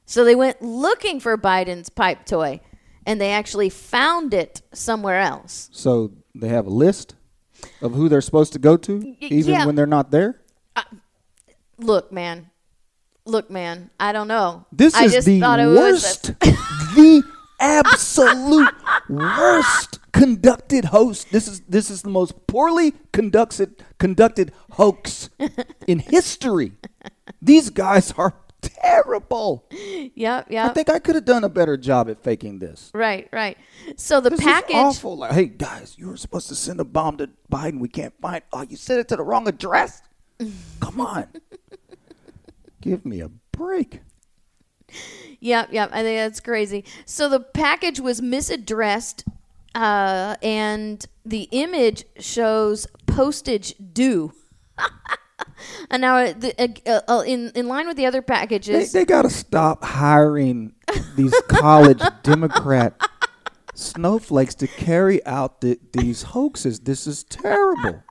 So 0.06 0.24
they 0.24 0.36
went 0.36 0.62
looking 0.62 1.20
for 1.20 1.38
Biden's 1.38 1.90
pipe 1.90 2.26
toy, 2.26 2.62
and 3.06 3.20
they 3.20 3.32
actually 3.32 3.70
found 3.70 4.34
it 4.34 4.62
somewhere 4.74 5.20
else. 5.20 5.70
So 5.72 6.12
they 6.36 6.50
have 6.50 6.68
a 6.68 6.72
list 6.72 7.16
of 7.82 7.94
who 7.94 8.10
they're 8.10 8.22
supposed 8.22 8.54
to 8.54 8.60
go 8.60 8.78
to, 8.78 9.16
even 9.22 9.54
yeah. 9.54 9.66
when 9.66 9.76
they're 9.76 9.86
not 9.86 10.12
there. 10.12 10.42
Uh, 10.76 10.84
look, 11.78 12.12
man. 12.12 12.50
Look, 13.26 13.50
man. 13.50 13.90
I 14.00 14.12
don't 14.12 14.28
know. 14.28 14.66
This 14.72 14.94
I 14.96 15.06
is 15.06 15.14
just 15.14 15.26
the 15.26 15.40
thought 15.40 15.60
it 15.60 15.68
worst, 15.68 16.40
the 16.40 17.24
absolute 17.60 18.74
worst 19.08 20.00
conducted 20.12 20.86
host. 20.86 21.32
This 21.32 21.48
is 21.48 21.62
this 21.62 21.90
is 21.90 22.02
the 22.02 22.10
most 22.10 22.48
poorly 22.48 22.94
conducted 23.14 23.84
conducted 23.98 24.52
hoax 24.72 25.30
in 25.88 26.00
history. 26.00 26.74
These 27.42 27.70
guys 27.70 28.14
are 28.18 28.34
terrible. 28.64 29.66
Yep, 29.72 30.48
yeah. 30.50 30.66
I 30.68 30.74
think 30.74 30.90
I 30.90 31.00
could 31.00 31.16
have 31.16 31.26
done 31.26 31.44
a 31.44 31.50
better 31.50 31.78
job 31.78 32.10
at 32.10 32.24
faking 32.24 32.60
this. 32.60 32.90
right, 32.94 33.28
right. 33.32 33.58
So 33.98 34.20
the 34.22 34.30
This 34.32 34.40
package. 34.42 34.76
is 34.76 34.82
awful. 34.98 35.18
Like, 35.18 35.32
hey 35.34 35.46
guys, 35.46 35.96
you 35.98 36.08
were 36.08 36.18
supposed 36.18 36.48
to 36.50 36.56
send 36.56 36.80
a 36.80 36.84
bomb 36.86 37.18
to 37.18 37.30
Biden. 37.52 37.80
We 37.80 37.88
can't 37.90 38.14
find. 38.22 38.42
Oh, 38.52 38.62
you 38.64 38.76
sent 38.78 39.00
it 39.00 39.08
to 39.10 39.16
the 39.16 39.24
wrong 39.24 39.48
address. 39.48 40.02
Come 40.80 41.00
on, 41.02 41.28
give 42.82 43.06
me 43.06 43.20
a 43.22 43.30
break. 43.52 44.02
Yep, 45.40 45.70
yep. 45.72 45.90
I 45.92 46.02
think 46.04 46.18
that's 46.18 46.40
crazy. 46.40 46.86
So 47.06 47.28
the 47.30 47.40
package 47.40 48.00
was 48.00 48.22
misaddressed, 48.22 49.24
uh, 49.76 50.36
and 50.42 51.06
the 51.26 51.48
image 51.52 52.06
shows 52.20 52.88
postage 53.08 53.76
due. 53.94 54.34
and 55.90 56.02
now, 56.02 56.18
uh, 56.18 56.34
the, 56.34 56.82
uh, 56.86 57.02
uh, 57.08 57.24
in 57.26 57.52
in 57.56 57.68
line 57.68 57.88
with 57.88 57.98
the 57.98 58.06
other 58.06 58.22
packages, 58.22 58.92
they 58.92 59.06
got 59.06 59.24
to 59.24 59.30
stop 59.30 59.84
hiring 59.84 60.74
these 61.16 61.34
college 61.48 62.02
Democrat 62.24 63.00
snowflakes 63.74 64.56
to 64.56 64.68
carry 64.68 65.26
out 65.26 65.62
the, 65.62 65.80
these 65.94 66.24
hoaxes. 66.24 66.82
This 66.82 67.08
is 67.08 67.24
terrible. 67.24 68.04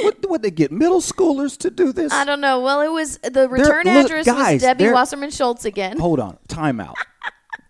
What 0.00 0.28
what 0.28 0.42
they 0.42 0.50
get 0.50 0.72
middle 0.72 1.00
schoolers 1.00 1.56
to 1.58 1.70
do 1.70 1.92
this? 1.92 2.12
I 2.12 2.24
don't 2.24 2.40
know. 2.40 2.60
Well, 2.60 2.80
it 2.80 2.88
was 2.88 3.18
the 3.18 3.48
return 3.48 3.86
address 3.86 4.26
guys, 4.26 4.54
was 4.54 4.62
Debbie 4.62 4.90
Wasserman 4.90 5.30
Schultz 5.30 5.64
again. 5.64 5.98
Hold 5.98 6.20
on, 6.20 6.38
time 6.48 6.80
out. 6.80 6.96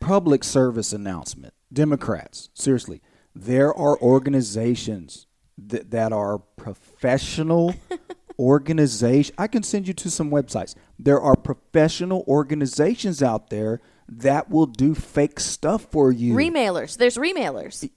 Public 0.00 0.42
service 0.42 0.92
announcement. 0.92 1.52
Democrats, 1.70 2.48
seriously, 2.54 3.02
there 3.34 3.74
are 3.74 4.00
organizations 4.00 5.26
that, 5.58 5.90
that 5.90 6.12
are 6.12 6.38
professional 6.38 7.74
organization. 8.38 9.34
I 9.38 9.46
can 9.46 9.62
send 9.62 9.88
you 9.88 9.94
to 9.94 10.10
some 10.10 10.30
websites. 10.30 10.74
There 10.98 11.20
are 11.20 11.36
professional 11.36 12.24
organizations 12.28 13.22
out 13.22 13.50
there 13.50 13.80
that 14.08 14.50
will 14.50 14.66
do 14.66 14.94
fake 14.94 15.40
stuff 15.40 15.86
for 15.90 16.10
you. 16.12 16.34
Remailers. 16.34 16.96
There's 16.96 17.16
remailers. 17.16 17.88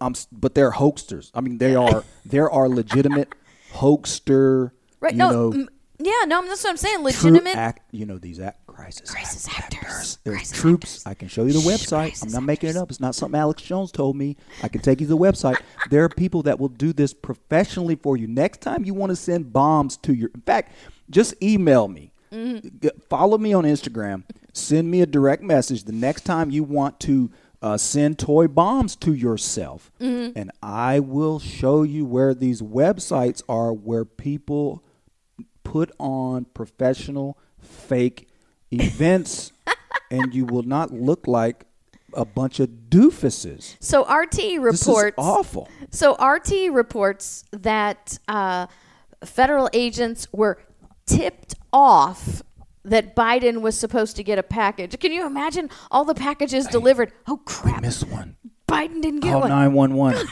um, 0.00 0.14
but 0.30 0.54
they're 0.54 0.72
hoaxsters. 0.72 1.30
I 1.34 1.40
mean, 1.40 1.58
they 1.58 1.74
are 1.74 2.04
there 2.24 2.50
are 2.50 2.68
legitimate 2.68 3.32
hoaxster. 3.72 4.70
Right. 5.00 5.12
You 5.12 5.18
no. 5.18 5.30
know, 5.30 5.52
m- 5.52 5.68
yeah. 5.98 6.12
No. 6.26 6.46
That's 6.46 6.62
what 6.64 6.70
I'm 6.70 6.76
saying. 6.76 7.02
Legitimate. 7.02 7.56
act. 7.56 7.82
You 7.90 8.06
know 8.06 8.18
these 8.18 8.38
act 8.40 8.67
crisis, 8.78 9.10
Crisis 9.10 9.48
act- 9.48 9.74
actors. 9.74 10.18
There's 10.24 10.36
Crisis 10.36 10.58
troops. 10.58 10.96
actors. 11.00 11.06
I 11.06 11.14
can 11.14 11.28
show 11.28 11.44
you 11.44 11.52
the 11.52 11.58
website. 11.60 12.22
I'm 12.22 12.30
not 12.32 12.42
making 12.44 12.70
it 12.70 12.76
up. 12.76 12.90
It's 12.90 13.00
not 13.00 13.14
something 13.14 13.38
Alex 13.38 13.62
Jones 13.62 13.90
told 13.92 14.16
me. 14.16 14.36
I 14.62 14.68
can 14.68 14.80
take 14.80 15.00
you 15.00 15.06
to 15.06 15.10
the 15.10 15.16
website. 15.18 15.56
There 15.90 16.04
are 16.04 16.08
people 16.08 16.42
that 16.44 16.58
will 16.58 16.68
do 16.68 16.92
this 16.92 17.12
professionally 17.12 17.96
for 17.96 18.16
you. 18.16 18.26
Next 18.28 18.60
time 18.60 18.84
you 18.84 18.94
want 18.94 19.10
to 19.10 19.16
send 19.16 19.52
bombs 19.52 19.96
to 19.98 20.12
your, 20.14 20.30
in 20.34 20.40
fact, 20.42 20.72
just 21.10 21.34
email 21.42 21.88
me. 21.88 22.12
Mm-hmm. 22.32 22.88
Follow 23.08 23.38
me 23.38 23.52
on 23.52 23.64
Instagram. 23.64 24.22
Send 24.52 24.90
me 24.90 25.00
a 25.00 25.06
direct 25.06 25.42
message 25.42 25.84
the 25.84 25.92
next 25.92 26.22
time 26.22 26.50
you 26.50 26.62
want 26.62 27.00
to 27.00 27.30
uh, 27.60 27.76
send 27.76 28.18
toy 28.18 28.46
bombs 28.46 28.94
to 28.96 29.12
yourself, 29.12 29.90
Mm-hmm. 30.00 30.38
and 30.38 30.52
I 30.62 31.00
will 31.00 31.40
show 31.40 31.82
you 31.82 32.04
where 32.04 32.32
these 32.34 32.62
websites 32.62 33.42
are 33.48 33.72
where 33.72 34.04
people 34.04 34.84
put 35.64 35.90
on 35.98 36.44
professional 36.54 37.36
fake 37.58 38.27
events 38.70 39.52
and 40.10 40.34
you 40.34 40.44
will 40.44 40.62
not 40.62 40.92
look 40.92 41.26
like 41.26 41.64
a 42.14 42.24
bunch 42.24 42.60
of 42.60 42.68
doofuses. 42.88 43.76
So 43.80 44.02
RT 44.10 44.32
This 44.32 44.42
is 44.48 44.58
reports. 44.88 45.14
awful. 45.18 45.68
So 45.90 46.14
RT 46.16 46.72
reports 46.72 47.44
that 47.52 48.18
uh, 48.28 48.66
federal 49.24 49.68
agents 49.72 50.26
were 50.32 50.58
tipped 51.06 51.54
off 51.72 52.42
that 52.84 53.14
Biden 53.14 53.60
was 53.60 53.76
supposed 53.78 54.16
to 54.16 54.22
get 54.24 54.38
a 54.38 54.42
package. 54.42 54.98
Can 54.98 55.12
you 55.12 55.26
imagine 55.26 55.68
all 55.90 56.04
the 56.04 56.14
packages 56.14 56.66
delivered? 56.66 57.12
Oh 57.26 57.36
crap! 57.44 57.78
I 57.78 57.80
missed 57.80 58.08
one. 58.08 58.36
Biden 58.66 59.02
didn't 59.02 59.20
get 59.20 59.32
Call 59.32 59.40
one. 59.42 59.50
911. 59.50 60.26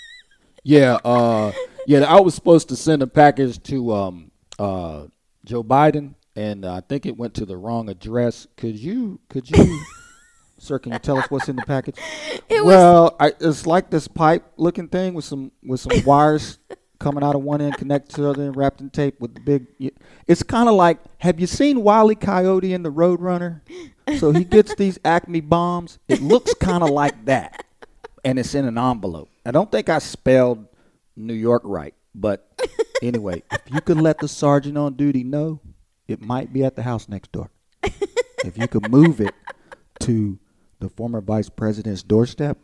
yeah, 0.62 0.98
uh 1.04 1.52
yeah, 1.86 2.00
I 2.00 2.20
was 2.20 2.34
supposed 2.34 2.68
to 2.70 2.76
send 2.76 3.02
a 3.02 3.06
package 3.06 3.62
to 3.64 3.92
um 3.92 4.30
uh 4.58 5.06
Joe 5.44 5.62
Biden 5.62 6.14
and 6.40 6.64
uh, 6.64 6.74
I 6.74 6.80
think 6.80 7.04
it 7.04 7.16
went 7.16 7.34
to 7.34 7.44
the 7.44 7.56
wrong 7.56 7.88
address. 7.90 8.46
Could 8.56 8.78
you 8.78 9.20
could 9.28 9.50
you 9.50 9.80
Sir, 10.58 10.78
can 10.78 10.92
you 10.92 10.98
tell 10.98 11.16
us 11.18 11.30
what's 11.30 11.48
in 11.48 11.56
the 11.56 11.62
package? 11.62 11.96
It 12.48 12.64
was- 12.64 12.74
well, 12.74 13.16
I, 13.18 13.32
it's 13.40 13.66
like 13.66 13.90
this 13.90 14.08
pipe 14.08 14.44
looking 14.56 14.88
thing 14.88 15.14
with 15.14 15.24
some 15.24 15.52
with 15.62 15.80
some 15.80 16.04
wires 16.04 16.58
coming 16.98 17.24
out 17.24 17.34
of 17.34 17.42
one 17.42 17.62
end, 17.62 17.76
connected 17.78 18.14
to 18.14 18.22
the 18.22 18.28
other 18.30 18.42
end, 18.44 18.56
wrapped 18.56 18.80
in 18.80 18.90
tape 18.90 19.18
with 19.20 19.34
the 19.34 19.40
big. 19.40 19.66
It's 20.26 20.42
kind 20.42 20.68
of 20.68 20.74
like 20.74 20.98
have 21.18 21.40
you 21.40 21.46
seen 21.46 21.82
Wile 21.82 22.10
E. 22.10 22.14
Coyote 22.14 22.72
in 22.72 22.82
the 22.82 22.92
Roadrunner? 22.92 23.60
So 24.18 24.32
he 24.32 24.44
gets 24.44 24.74
these 24.74 24.98
Acme 25.04 25.40
bombs. 25.40 25.98
It 26.08 26.20
looks 26.20 26.52
kind 26.54 26.82
of 26.82 26.90
like 26.90 27.24
that, 27.26 27.64
and 28.24 28.38
it's 28.38 28.54
in 28.54 28.64
an 28.64 28.76
envelope. 28.76 29.28
I 29.46 29.50
don't 29.50 29.70
think 29.70 29.88
I 29.88 29.98
spelled 29.98 30.66
New 31.16 31.34
York 31.34 31.62
right, 31.64 31.94
but 32.14 32.46
anyway, 33.02 33.42
if 33.52 33.60
you 33.72 33.80
could 33.80 33.98
let 34.00 34.18
the 34.18 34.28
sergeant 34.28 34.76
on 34.76 34.94
duty 34.94 35.22
know, 35.22 35.60
it 36.10 36.20
might 36.20 36.52
be 36.52 36.64
at 36.64 36.76
the 36.76 36.82
house 36.82 37.08
next 37.08 37.32
door. 37.32 37.50
if 37.82 38.56
you 38.56 38.66
could 38.68 38.90
move 38.90 39.20
it 39.20 39.34
to 40.00 40.38
the 40.80 40.88
former 40.88 41.20
vice 41.20 41.48
president's 41.48 42.02
doorstep, 42.02 42.58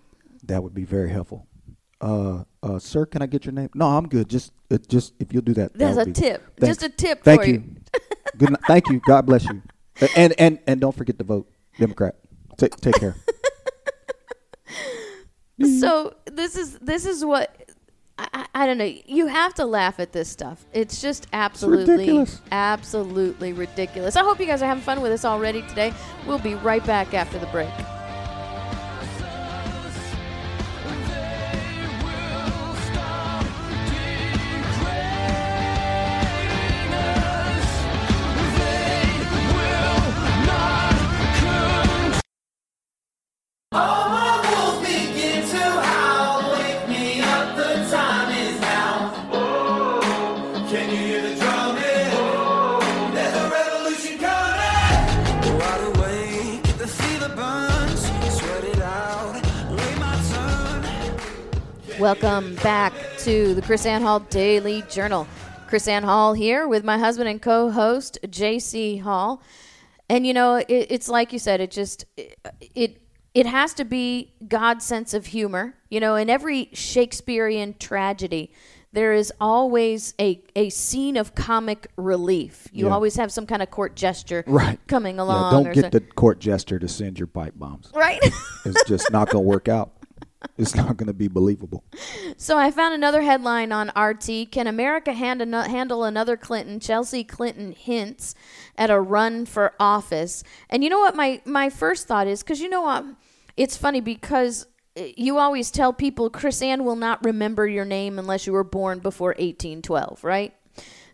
that 0.45 0.63
would 0.63 0.75
be 0.75 0.85
very 0.85 1.11
helpful. 1.11 1.47
Uh, 2.01 2.45
uh, 2.63 2.79
sir, 2.79 3.07
can 3.07 3.23
I 3.23 3.27
get 3.27 3.45
your 3.45 3.53
name? 3.53 3.71
No, 3.75 3.87
I'm 3.87 4.09
good. 4.09 4.29
Just, 4.29 4.53
uh, 4.71 4.79
just 4.89 5.15
if 5.19 5.33
you'll 5.33 5.43
do 5.43 5.55
that. 5.55 5.73
that 5.75 5.79
That's 5.79 5.97
would 5.97 6.09
a 6.09 6.13
tip. 6.13 6.59
Thanks. 6.59 6.79
Just 6.79 6.83
a 6.83 6.95
tip 6.95 7.23
Thank 7.23 7.43
for 7.43 7.47
you. 7.49 7.55
you. 7.55 7.77
good. 8.37 8.51
Night. 8.51 8.61
Thank 8.67 8.89
you. 8.89 9.01
God 9.07 9.27
bless 9.27 9.45
you. 9.45 9.63
And 10.15 10.35
and 10.39 10.59
and 10.67 10.79
don't 10.79 10.95
forget 10.95 11.17
to 11.17 11.25
vote 11.25 11.51
Democrat. 11.79 12.17
Take 12.59 12.77
take 12.77 12.97
care. 12.97 13.17
So 15.59 16.15
this 16.27 16.55
is 16.55 16.79
this 16.81 17.07
is 17.07 17.25
what 17.25 17.66
I, 18.19 18.29
I, 18.33 18.47
I 18.55 18.67
don't 18.67 18.79
know. 18.79 18.93
You 19.07 19.27
have 19.27 19.55
to 19.55 19.65
laugh 19.65 20.01
at 20.01 20.13
this 20.13 20.29
stuff. 20.29 20.65
It's 20.73 21.01
just 21.01 21.27
absolutely, 21.33 21.97
ridiculous. 21.97 22.41
absolutely 22.51 23.53
ridiculous. 23.53 24.17
I 24.17 24.23
hope 24.23 24.41
you 24.41 24.47
guys 24.47 24.63
are 24.63 24.67
having 24.67 24.83
fun 24.83 25.03
with 25.03 25.13
us 25.13 25.25
already 25.25 25.63
today. 25.63 25.93
We'll 26.27 26.39
be 26.39 26.55
right 26.55 26.85
back 26.87 27.15
after 27.15 27.39
the 27.39 27.47
break. 27.47 27.69
All 43.73 44.06
Welcome 61.99 62.57
back 62.57 62.93
to 63.21 63.55
the 63.55 63.63
Krisanne 63.63 64.03
Hall 64.03 64.21
Daily 64.21 64.83
Journal. 64.83 65.27
Krisanne 65.67 66.05
Hall 66.05 66.35
here 66.35 66.69
with 66.69 66.85
my 66.85 66.99
husband 66.99 67.29
and 67.29 67.41
co-host 67.41 68.19
J.C. 68.29 68.99
Hall. 68.99 69.41
And 70.11 70.27
you 70.27 70.35
know, 70.35 70.57
it, 70.57 70.67
it's 70.69 71.09
like 71.09 71.33
you 71.33 71.39
said, 71.39 71.61
it 71.63 71.71
just 71.71 72.05
it, 72.19 72.39
it 72.75 73.01
it 73.35 73.47
has 73.47 73.73
to 73.75 73.85
be 73.85 74.35
God's 74.47 74.85
sense 74.85 75.15
of 75.15 75.27
humor. 75.27 75.75
You 75.89 76.01
know, 76.01 76.17
in 76.17 76.29
every 76.29 76.69
Shakespearean 76.75 77.77
tragedy, 77.79 78.53
there 78.93 79.15
is 79.15 79.33
always 79.41 80.15
a, 80.21 80.43
a 80.55 80.69
scene 80.71 81.17
of 81.17 81.35
comic 81.35 81.87
relief. 81.97 82.69
You 82.73 82.87
Yeah. 82.87 82.93
always 82.95 83.17
have 83.17 83.33
some 83.33 83.47
kind 83.47 83.63
of 83.63 83.71
court 83.71 83.97
gesture 83.97 84.45
Right. 84.47 84.79
coming 84.87 85.17
Yeah, 85.17 85.23
along. 85.23 85.53
don't 85.53 85.67
or 85.69 85.75
get 85.75 85.85
so- 85.85 85.91
the 85.91 86.01
court 86.01 86.41
jester 86.41 86.79
to 86.79 86.89
send 86.89 87.19
your 87.19 87.27
pipe 87.27 87.55
bombs. 87.57 87.91
right. 87.95 88.21
It's 88.65 88.85
just 88.87 89.11
not 89.11 89.31
going 89.31 89.45
to 89.45 89.49
work 89.49 89.69
out. 89.69 89.93
It's 90.59 90.75
not 90.75 90.97
going 90.97 91.07
to 91.07 91.13
be 91.13 91.29
believable. 91.29 91.85
So 92.37 92.59
I 92.59 92.71
found 92.71 92.95
another 92.95 93.23
headline 93.23 93.73
on 93.73 93.91
RT. 93.97 94.51
Can 94.51 94.67
America 94.67 95.13
hand 95.13 95.43
ano- 95.43 95.63
handle 95.63 96.05
another 96.05 96.37
Clinton? 96.37 96.81
Chelsea 96.81 97.25
Clinton 97.25 97.73
hints 97.73 98.35
at 98.77 98.91
a 98.91 99.01
run 99.01 99.47
for 99.47 99.73
office. 99.81 100.45
And 100.71 100.85
you 100.85 100.91
know 100.91 100.99
what 100.99 101.17
my 101.17 101.41
my 101.45 101.71
first 101.71 102.07
thought 102.07 102.27
is 102.27 102.43
because 102.43 102.61
you 102.61 102.69
know 102.69 102.83
what, 102.83 103.05
it's 103.57 103.77
funny 103.77 104.01
because 104.01 104.67
uh, 104.97 105.05
you 105.17 105.39
always 105.39 105.71
tell 105.71 105.93
people 105.93 106.31
Krisanne 106.31 106.85
will 106.85 106.97
not 106.97 107.25
remember 107.25 107.67
your 107.67 107.85
name 107.85 108.19
unless 108.19 108.47
you 108.47 108.53
were 108.53 108.65
born 108.65 108.99
before 108.99 109.31
1812, 109.31 110.23
right? 110.25 110.55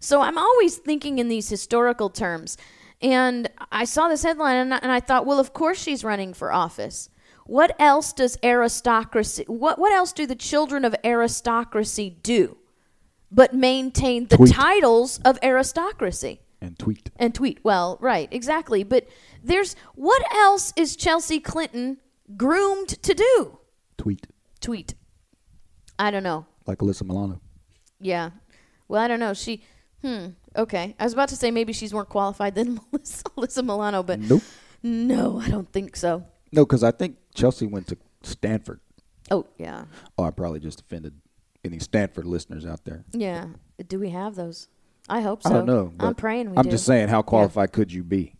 So 0.00 0.21
I'm 0.21 0.38
always 0.38 0.76
thinking 0.76 1.19
in 1.19 1.29
these 1.29 1.49
historical 1.49 2.11
terms. 2.11 2.57
And 3.00 3.49
I 3.71 3.85
saw 3.85 4.09
this 4.09 4.23
headline 4.23 4.57
and 4.57 4.75
I, 4.75 4.79
and 4.79 4.93
I 4.93 5.00
thought, 5.00 5.26
well, 5.26 5.41
of 5.41 5.52
course 5.52 5.81
she's 5.81 6.05
running 6.05 6.35
for 6.35 6.52
office. 6.52 7.09
What 7.47 7.75
else 7.81 8.13
does 8.13 8.39
aristocracy, 8.43 9.45
what, 9.47 9.79
what 9.79 9.93
else 9.93 10.13
do 10.13 10.27
the 10.27 10.35
children 10.37 10.85
of 10.85 10.95
aristocracy 11.05 12.11
do 12.23 12.57
but 13.31 13.55
maintain 13.55 14.27
the 14.29 14.37
Tweet. 14.37 14.53
titles 14.55 15.19
of 15.25 15.39
aristocracy? 15.43 16.41
And 16.61 16.79
tweet. 16.79 17.11
and 17.17 17.35
tweet. 17.35 17.59
Well, 17.65 17.99
right, 18.01 18.29
exactly. 18.31 18.85
But 18.85 19.09
there's 19.43 19.75
what 19.97 20.23
else 20.33 20.73
is 20.77 20.95
Chelsea 20.95 21.41
Clinton 21.41 21.99
groomed 22.37 22.89
to 23.03 23.15
do? 23.15 23.59
Tweet. 23.99 24.29
Tweet. 24.61 24.95
I 25.99 26.13
don't 26.13 26.23
know. 26.23 26.47
Like 26.67 26.79
Alyssa 26.79 27.03
Milano. 27.03 27.41
Yeah. 28.01 28.31
Well, 28.87 29.03
I 29.03 29.09
don't 29.09 29.19
know. 29.19 29.35
She. 29.35 29.65
Hmm. 30.03 30.27
Okay. 30.57 30.95
I 31.01 31.05
was 31.05 31.13
about 31.13 31.31
to 31.31 31.37
say 31.37 31.51
maybe 31.51 31.73
she's 31.73 31.93
more 31.93 32.05
qualified 32.05 32.55
than 32.55 32.75
Melissa, 32.93 33.25
Alyssa 33.37 33.65
Milano, 33.65 34.05
but 34.05 34.21
Nope. 34.21 34.43
no, 34.85 35.41
I 35.41 35.49
don't 35.49 35.71
think 35.73 35.97
so. 35.97 36.25
No, 36.53 36.65
because 36.65 36.85
I 36.85 36.93
think 36.93 37.17
Chelsea 37.35 37.67
went 37.67 37.87
to 37.89 37.97
Stanford. 38.23 38.81
Oh 39.31 39.47
yeah, 39.59 39.85
Oh, 40.19 40.25
I 40.25 40.31
probably 40.31 40.61
just 40.61 40.81
offended 40.81 41.15
any 41.65 41.79
Stanford 41.79 42.27
listeners 42.27 42.67
out 42.67 42.85
there. 42.85 43.05
yeah. 43.12 43.47
Do 43.87 43.99
we 43.99 44.11
have 44.11 44.35
those? 44.37 44.69
I 45.09 45.21
hope 45.23 45.43
so. 45.43 45.51
I 45.51 45.53
don't 45.55 45.67
know. 45.67 45.93
I'm 45.99 46.15
praying 46.15 46.51
we 46.51 46.57
I'm 46.57 46.65
do. 46.65 46.71
just 46.71 46.85
saying, 46.87 47.09
how 47.09 47.23
qualified 47.23 47.73
could 47.73 47.93
you 47.93 48.05
be? 48.05 48.35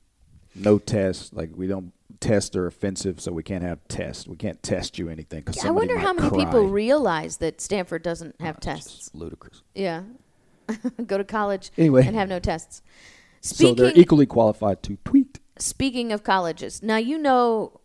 No 0.55 0.79
tests. 0.79 1.33
Like 1.33 1.51
we 1.57 1.67
don't 1.67 1.93
tests 2.21 2.55
are 2.57 2.67
offensive, 2.67 3.21
so 3.21 3.33
we 3.33 3.43
can't 3.43 3.65
have 3.65 3.81
tests. 3.89 4.27
We 4.29 4.37
can't 4.37 4.63
test 4.63 4.99
you 4.99 5.09
anything. 5.09 5.43
Cause 5.43 5.65
I 5.65 5.71
wonder 5.71 5.99
how 5.99 6.13
many 6.13 6.31
people 6.31 6.69
realize 6.69 7.39
that 7.39 7.61
Stanford 7.61 8.03
doesn't 8.03 8.41
have 8.41 8.57
ah, 8.57 8.61
tests. 8.61 8.95
It's 9.09 9.15
ludicrous. 9.15 9.63
Yeah. 9.75 10.03
Go 11.07 11.19
to 11.19 11.25
college 11.25 11.73
Anyway. 11.77 12.07
and 12.07 12.15
have 12.15 12.29
no 12.29 12.39
tests. 12.39 12.83
so 13.41 13.75
they're 13.75 13.93
equally 13.97 14.27
qualified 14.27 14.83
to 14.85 14.97
tweet. 15.05 15.41
speaking 15.59 16.13
of 16.13 16.23
colleges, 16.23 16.83
now 16.83 16.97
you 16.97 17.19
know 17.19 17.81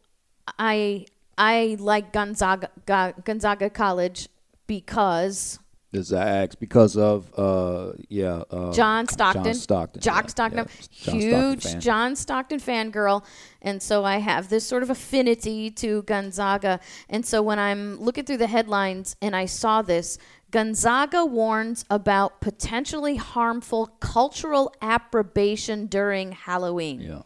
I 0.59 1.05
I 1.37 1.77
like 1.79 2.13
Gonzaga 2.13 2.69
Ga- 2.85 3.13
Gonzaga 3.23 3.69
College 3.69 4.27
because 4.65 5.59
The 5.91 6.03
Zags 6.03 6.55
because 6.55 6.97
of 6.97 7.31
uh 7.37 7.93
yeah 8.09 8.43
uh, 8.49 8.73
John 8.73 9.07
Stockton, 9.07 9.43
John 9.43 9.53
Stockton, 9.53 10.01
Jock 10.01 10.23
yeah, 10.23 10.29
Stockton, 10.29 10.57
yeah. 10.57 10.63
John 10.65 10.79
Stockton 10.91 11.19
huge 11.19 11.63
fan. 11.63 11.81
John 11.81 12.15
Stockton 12.15 12.59
fangirl, 12.59 13.23
and 13.61 13.81
so 13.81 14.03
I 14.03 14.17
have 14.17 14.49
this 14.49 14.65
sort 14.65 14.83
of 14.83 14.89
affinity 14.89 15.69
to 15.71 16.01
Gonzaga. 16.03 16.79
And 17.09 17.25
so 17.25 17.41
when 17.41 17.59
I'm 17.59 17.99
looking 17.99 18.25
through 18.25 18.37
the 18.37 18.47
headlines 18.47 19.15
and 19.21 19.35
I 19.35 19.45
saw 19.45 19.81
this, 19.81 20.17
Gonzaga 20.51 21.25
warns 21.25 21.85
about 21.89 22.41
potentially 22.41 23.17
harmful 23.17 23.87
cultural 23.99 24.73
approbation 24.81 25.87
during 25.87 26.31
Halloween. 26.31 27.01
Yeah, 27.01 27.21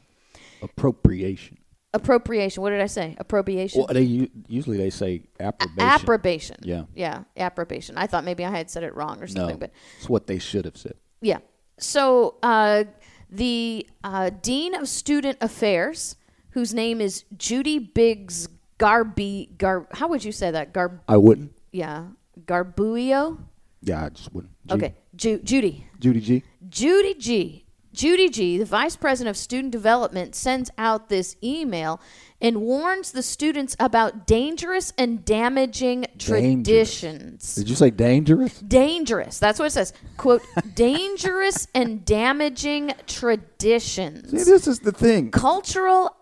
appropriation. 0.61 1.57
Appropriation. 1.93 2.63
What 2.63 2.69
did 2.69 2.79
I 2.81 2.85
say? 2.87 3.15
Appropriation. 3.19 3.79
Well, 3.79 3.93
they 3.93 4.01
u- 4.01 4.29
usually 4.47 4.77
they 4.77 4.89
say 4.89 5.23
approbation. 5.39 5.89
approbation. 5.89 6.57
Yeah. 6.61 6.83
Yeah, 6.95 7.23
approbation. 7.35 7.97
I 7.97 8.07
thought 8.07 8.23
maybe 8.23 8.45
I 8.45 8.49
had 8.51 8.69
said 8.69 8.83
it 8.83 8.95
wrong 8.95 9.21
or 9.21 9.27
something, 9.27 9.57
but 9.57 9.71
it's 9.99 10.07
what 10.07 10.27
they 10.27 10.39
should 10.39 10.63
have 10.65 10.77
said. 10.77 10.93
Yeah. 11.21 11.39
So 11.77 12.35
uh, 12.43 12.85
the 13.29 13.87
uh, 14.03 14.29
dean 14.41 14.73
of 14.75 14.87
student 14.87 15.37
affairs, 15.41 16.15
whose 16.51 16.73
name 16.73 17.01
is 17.01 17.25
Judy 17.37 17.77
Biggs 17.79 18.47
Garby, 18.77 19.49
Gar. 19.57 19.87
How 19.91 20.07
would 20.07 20.23
you 20.23 20.31
say 20.31 20.49
that? 20.51 20.71
Gar. 20.73 21.01
I 21.09 21.17
wouldn't. 21.17 21.53
Yeah. 21.73 22.05
Garbuio. 22.45 23.37
Yeah, 23.81 24.05
I 24.05 24.09
just 24.09 24.33
wouldn't. 24.33 24.53
Ju- 24.67 24.75
Okay. 24.75 24.95
Ju- 25.15 25.41
Judy. 25.43 25.87
Judy 25.99 26.21
G. 26.21 26.43
Judy 26.69 27.13
G. 27.15 27.65
Judy 27.93 28.29
G, 28.29 28.57
the 28.57 28.65
vice 28.65 28.95
president 28.95 29.29
of 29.31 29.37
student 29.37 29.71
development, 29.71 30.33
sends 30.35 30.71
out 30.77 31.09
this 31.09 31.35
email 31.43 31.99
and 32.39 32.61
warns 32.61 33.11
the 33.11 33.21
students 33.21 33.75
about 33.79 34.25
dangerous 34.25 34.93
and 34.97 35.25
damaging 35.25 36.05
traditions. 36.17 37.55
Did 37.55 37.69
you 37.69 37.75
say 37.75 37.89
dangerous? 37.91 38.59
Dangerous. 38.59 39.39
That's 39.39 39.59
what 39.59 39.65
it 39.65 39.71
says. 39.71 39.93
Quote, 40.17 40.41
dangerous 40.75 41.67
and 41.75 42.03
damaging 42.05 42.93
traditions. 43.07 44.29
See, 44.31 44.49
this 44.49 44.67
is 44.67 44.79
the 44.79 44.91
thing. 44.93 45.29
Cultural 45.31 46.15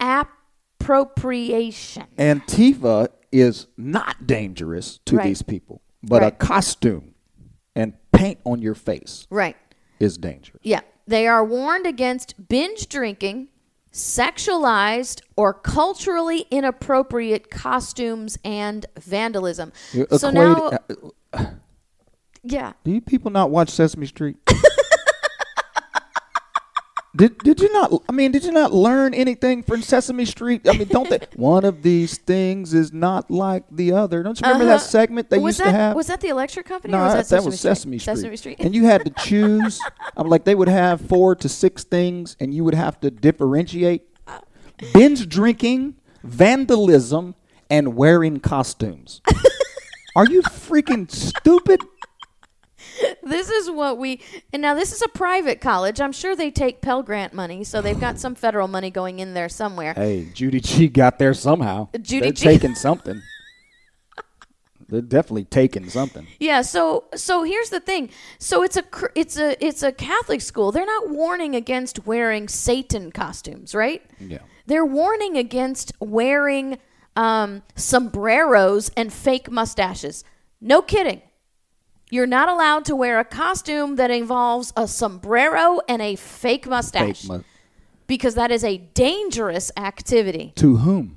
appropriation. 0.81 2.05
Antifa 2.17 3.09
is 3.31 3.67
not 3.77 4.25
dangerous 4.25 4.99
to 5.05 5.17
Right. 5.17 5.25
these 5.27 5.41
people, 5.43 5.81
but 6.03 6.23
a 6.23 6.31
costume 6.31 7.13
and 7.75 7.93
paint 8.11 8.39
on 8.43 8.61
your 8.61 8.73
face 8.75 9.27
Right. 9.29 9.55
is 9.99 10.17
dangerous. 10.17 10.59
Yeah. 10.63 10.81
They 11.09 11.25
are 11.25 11.43
warned 11.43 11.87
against 11.87 12.35
binge 12.49 12.87
drinking, 12.87 13.47
sexualized 13.91 15.21
or 15.35 15.55
culturally 15.55 16.45
inappropriate 16.51 17.49
costumes 17.49 18.37
and 18.45 18.85
vandalism. 18.99 19.73
You're 19.91 20.05
so 20.11 20.29
equating- 20.31 20.79
now, 20.93 21.11
uh, 21.33 21.45
yeah. 22.43 22.73
Do 22.83 22.91
you 22.91 23.01
people 23.01 23.31
not 23.31 23.49
watch 23.49 23.69
Sesame 23.69 24.05
Street? 24.05 24.37
did 27.15 27.37
did 27.39 27.59
you 27.59 27.71
not? 27.73 28.03
I 28.07 28.11
mean, 28.11 28.31
did 28.31 28.43
you 28.43 28.51
not 28.51 28.71
learn 28.71 29.13
anything 29.13 29.63
from 29.63 29.81
Sesame 29.81 30.25
Street? 30.25 30.67
I 30.69 30.77
mean, 30.77 30.87
don't 30.87 31.09
they? 31.09 31.19
One 31.35 31.65
of 31.65 31.81
these 31.81 32.17
things 32.19 32.73
is 32.73 32.93
not 32.93 33.31
like 33.31 33.63
the 33.71 33.93
other. 33.93 34.21
Don't 34.23 34.39
you 34.39 34.45
remember 34.45 34.65
Uh-huh. 34.65 34.77
that 34.77 34.83
segment 34.83 35.29
they 35.29 35.39
was 35.39 35.57
used 35.57 35.67
that, 35.67 35.71
to 35.71 35.77
have? 35.77 35.95
Was 35.95 36.07
that 36.07 36.21
the 36.21 36.27
electric 36.27 36.65
company? 36.67 36.91
no, 36.91 36.99
or 36.99 37.03
was 37.05 37.13
that, 37.29 37.35
that, 37.35 37.43
was 37.43 37.59
Sesame 37.59 37.97
Sesame 37.97 37.99
Street. 37.99 38.15
Sesame 38.15 38.37
Street. 38.37 38.55
and 38.59 38.75
you 38.75 38.85
had 38.85 39.03
to 39.05 39.11
choose. 39.25 39.79
I'm 40.15 40.27
like 40.27 40.43
they 40.45 40.55
would 40.55 40.67
have 40.69 41.01
four 41.01 41.35
to 41.37 41.49
six 41.49 41.83
things, 41.83 42.35
and 42.39 42.53
you 42.53 42.63
would 42.63 42.75
have 42.75 42.99
to 43.01 43.09
differentiate 43.11 44.03
binge 44.93 45.27
drinking, 45.27 45.95
vandalism, 46.23 47.35
and 47.69 47.95
wearing 47.95 48.39
costumes. 48.39 49.21
Are 50.15 50.25
you 50.25 50.41
freaking 50.41 51.09
stupid? 51.09 51.81
This 53.23 53.49
is 53.49 53.69
what 53.69 53.97
we 53.97 54.21
and 54.53 54.61
now 54.61 54.73
this 54.73 54.91
is 54.91 55.01
a 55.01 55.07
private 55.09 55.61
college 55.61 55.99
i'm 56.01 56.11
sure 56.11 56.35
they 56.35 56.51
take 56.51 56.81
pell 56.81 57.01
grant 57.03 57.33
money 57.33 57.63
so 57.63 57.81
they've 57.81 57.99
got 57.99 58.19
some 58.19 58.35
federal 58.35 58.67
money 58.67 58.89
going 58.89 59.19
in 59.19 59.33
there 59.33 59.49
somewhere 59.49 59.93
Hey, 59.93 60.27
Judy 60.33 60.59
G 60.59 60.87
got 60.87 61.19
there 61.19 61.33
somehow. 61.33 61.87
Judy 62.01 62.21
They're 62.21 62.31
G. 62.31 62.43
taking 62.43 62.75
something. 62.75 63.21
They're 64.87 65.01
definitely 65.01 65.45
taking 65.45 65.87
something. 65.89 66.25
yeah 66.39 66.61
so 66.63 67.05
so 67.15 67.43
here's 67.43 67.69
the 67.69 67.79
thing 67.79 68.09
so 68.39 68.63
it's 68.63 68.75
a 68.75 68.83
it's 69.13 69.37
a 69.37 69.63
it's 69.63 69.83
a 69.83 69.91
catholic 69.91 70.41
school 70.41 70.71
they're 70.71 70.85
not 70.85 71.09
warning 71.11 71.55
against 71.55 72.07
wearing 72.07 72.47
satan 72.47 73.11
costumes 73.11 73.75
right 73.75 74.01
Yeah. 74.19 74.39
they're 74.65 74.85
warning 74.85 75.37
against 75.37 75.91
wearing 75.99 76.79
um, 77.15 77.61
sombreros 77.75 78.89
and 78.97 79.13
fake 79.13 79.51
mustaches 79.51 80.23
no 80.59 80.81
kidding 80.81 81.21
you're 82.09 82.27
not 82.27 82.49
allowed 82.49 82.85
to 82.85 82.95
wear 82.95 83.19
a 83.19 83.25
costume 83.25 83.95
that 83.97 84.09
involves 84.11 84.73
a 84.75 84.87
sombrero 84.87 85.79
and 85.87 86.01
a 86.01 86.15
fake 86.15 86.67
mustache 86.67 87.21
Fake 87.21 87.29
mu- 87.29 87.43
because 88.07 88.35
that 88.35 88.51
is 88.51 88.63
a 88.63 88.77
dangerous 88.93 89.71
activity. 89.77 90.53
to 90.55 90.77
whom? 90.77 91.15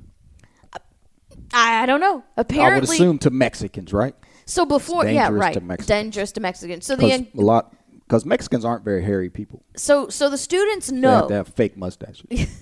I, 1.54 1.82
I 1.82 1.86
don't 1.86 2.00
know. 2.00 2.24
Apparently, 2.36 2.72
I 2.72 2.74
would 2.74 2.84
assume 2.84 3.18
to 3.20 3.30
Mexicans, 3.30 3.92
right? 3.92 4.14
so 4.46 4.64
before, 4.66 5.04
yeah, 5.06 5.24
dangerous 5.24 5.40
right, 5.40 5.54
to 5.54 5.60
Mexicans. 5.60 5.86
dangerous 5.88 6.32
to 6.32 6.40
Mexicans. 6.40 6.86
So 6.86 6.96
the 6.96 7.26
a 7.36 7.40
lot, 7.40 7.74
because 8.00 8.24
Mexicans 8.24 8.64
aren't 8.64 8.84
very 8.84 9.02
hairy 9.02 9.30
people. 9.30 9.62
so 9.76 10.08
so 10.08 10.28
the 10.30 10.38
students 10.38 10.88
They 10.88 10.96
have 10.96 11.28
know. 11.28 11.36
have 11.36 11.48
fake 11.48 11.76
mustaches. 11.76 12.22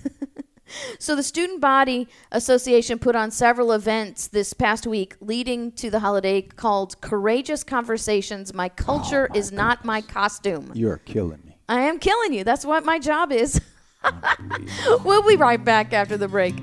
So 0.99 1.15
the 1.15 1.23
student 1.23 1.61
body 1.61 2.07
association 2.31 2.99
put 2.99 3.15
on 3.15 3.31
several 3.31 3.71
events 3.71 4.27
this 4.27 4.53
past 4.53 4.85
week 4.87 5.15
leading 5.21 5.71
to 5.73 5.89
the 5.89 5.99
holiday 5.99 6.41
called 6.41 6.99
"Courageous 7.01 7.63
Conversations." 7.63 8.53
My 8.53 8.67
oh 8.67 8.83
culture 8.83 9.29
Oh, 9.33 9.37
is 9.37 9.51
not 9.51 9.83
my 9.85 10.01
costume. 10.01 10.71
you 10.73 10.89
are 10.89 10.97
killing 10.97 11.39
me. 11.45 11.57
I 11.69 11.81
am 11.81 11.99
killing 11.99 12.33
you. 12.33 12.43
That's 12.43 12.65
what 12.65 12.83
my 12.85 12.99
job 12.99 13.31
is. 13.31 13.59
we'll 15.05 15.27
be 15.27 15.35
right 15.35 15.63
back 15.63 15.93
after 15.93 16.17
the 16.17 16.27
break. 16.27 16.55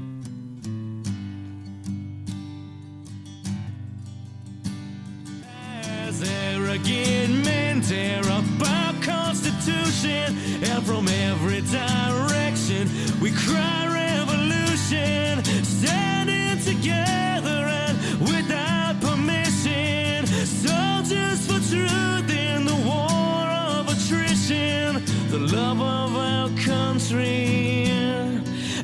Arrogant 6.22 7.44
men 7.44 7.80
tear 7.80 8.22
up 8.30 8.44
our 8.66 8.94
constitution, 9.02 10.36
and 10.62 10.84
from 10.86 11.08
every 11.08 11.60
direction 11.62 12.88
we 13.20 13.30
cry 13.32 13.86
revolution, 13.86 15.42
standing 15.64 16.58
together 16.62 17.66
and 17.84 17.96
without 18.20 19.00
permission, 19.00 20.26
soldiers 20.46 21.46
for 21.46 21.60
truth 21.70 22.30
in 22.30 22.64
the 22.64 22.78
war 22.84 23.46
of 23.72 23.88
attrition, 23.88 25.04
the 25.30 25.38
love 25.38 25.80
of 25.80 26.16
our 26.16 26.48
country. 26.58 27.90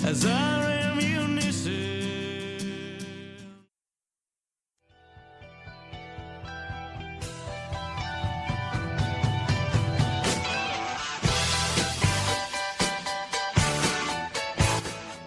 As 0.04 0.24
our 0.26 0.73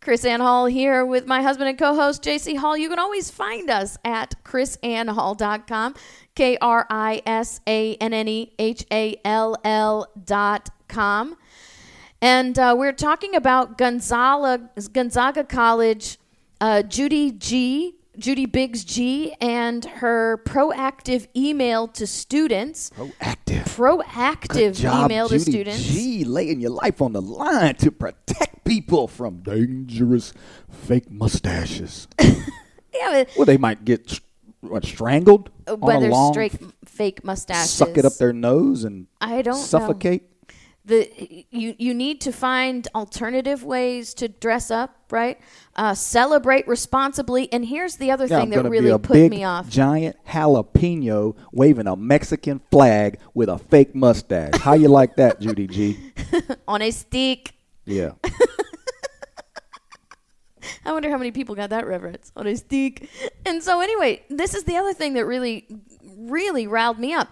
Krisanne 0.00 0.40
Hall 0.40 0.64
here 0.64 1.04
with 1.04 1.26
my 1.26 1.42
husband 1.42 1.68
and 1.68 1.78
co-host 1.78 2.22
JC 2.22 2.56
Hall. 2.56 2.74
You 2.74 2.88
can 2.88 2.98
always 2.98 3.30
find 3.30 3.68
us 3.68 3.98
at 4.02 4.34
krisannehall.com, 4.44 5.94
K 6.34 6.56
R 6.58 6.86
I 6.88 7.20
S 7.26 7.60
A 7.66 7.96
N 7.96 8.14
N 8.14 8.26
E 8.26 8.54
H 8.58 8.86
A 8.90 9.20
L 9.26 9.56
L 9.62 10.06
dot 10.24 10.70
com. 10.88 11.36
And 12.22 12.58
uh, 12.58 12.74
we're 12.78 12.92
talking 12.92 13.34
about 13.34 13.76
Gonzaga, 13.76 14.70
Gonzaga 14.90 15.44
College, 15.44 16.18
uh, 16.62 16.82
Judy 16.82 17.30
G, 17.32 17.94
Judy 18.20 18.46
Biggs 18.46 18.84
G, 18.84 19.34
and 19.40 19.84
her 19.84 20.42
proactive 20.44 21.26
email 21.34 21.88
to 21.88 22.06
students. 22.06 22.90
Proactive. 22.90 23.64
Proactive 23.64 24.76
job, 24.76 25.10
email 25.10 25.28
to 25.28 25.38
Judy 25.38 25.50
students. 25.50 25.82
G, 25.82 26.24
laying 26.24 26.60
your 26.60 26.70
life 26.70 27.00
on 27.00 27.12
the 27.12 27.22
line 27.22 27.74
to 27.76 27.90
protect 27.90 28.64
people 28.64 29.08
from 29.08 29.38
dangerous 29.38 30.32
fake 30.68 31.10
mustaches. 31.10 32.06
Yeah, 32.92 33.24
well, 33.36 33.46
they 33.46 33.56
might 33.56 33.84
get 33.84 34.20
what, 34.60 34.84
strangled 34.84 35.50
uh, 35.66 35.74
on 35.74 35.80
whether 35.80 36.08
a 36.08 36.10
long, 36.10 36.32
straight 36.34 36.52
fake 36.84 37.24
mustaches. 37.24 37.70
suck 37.70 37.96
it 37.96 38.04
up 38.04 38.14
their 38.14 38.32
nose 38.32 38.84
and 38.84 39.06
I 39.20 39.42
don't 39.42 39.54
know. 39.54 40.10
The 40.84 41.46
you 41.50 41.74
you 41.78 41.92
need 41.94 42.20
to 42.22 42.32
find 42.32 42.88
alternative 42.94 43.62
ways 43.64 44.14
to 44.14 44.28
dress 44.28 44.70
up, 44.70 44.96
right? 45.10 45.38
Uh, 45.76 45.94
celebrate 45.94 46.66
responsibly. 46.66 47.52
And 47.52 47.64
here's 47.64 47.96
the 47.96 48.10
other 48.10 48.26
Yeah, 48.26 48.40
thing 48.40 48.50
that 48.50 48.64
really 48.68 48.90
put 48.98 49.12
big, 49.12 49.30
me 49.30 49.44
off. 49.44 49.68
giant 49.68 50.16
jalapeno 50.26 51.36
waving 51.52 51.86
a 51.86 51.96
Mexican 51.96 52.60
flag 52.70 53.18
with 53.34 53.48
a 53.48 53.58
fake 53.58 53.94
mustache. 53.94 54.58
How 54.60 54.72
you 54.74 54.88
like 54.88 55.16
that, 55.16 55.40
Judy 55.40 55.66
G? 55.66 55.98
On 56.68 56.80
a 56.80 56.90
stick. 56.90 57.52
Yeah. 57.84 58.12
I 60.84 60.92
wonder 60.92 61.10
how 61.10 61.18
many 61.18 61.30
people 61.30 61.54
got 61.54 61.70
that 61.70 61.86
reference 61.86 62.32
on 62.36 62.46
a 62.46 62.56
stick. 62.56 63.08
And 63.46 63.62
so, 63.62 63.80
anyway, 63.80 64.22
this 64.28 64.54
is 64.54 64.64
the 64.64 64.76
other 64.76 64.92
thing 64.92 65.14
that 65.14 65.24
really, 65.26 65.66
really 66.16 66.66
riled 66.66 66.98
me 66.98 67.12
up. 67.14 67.28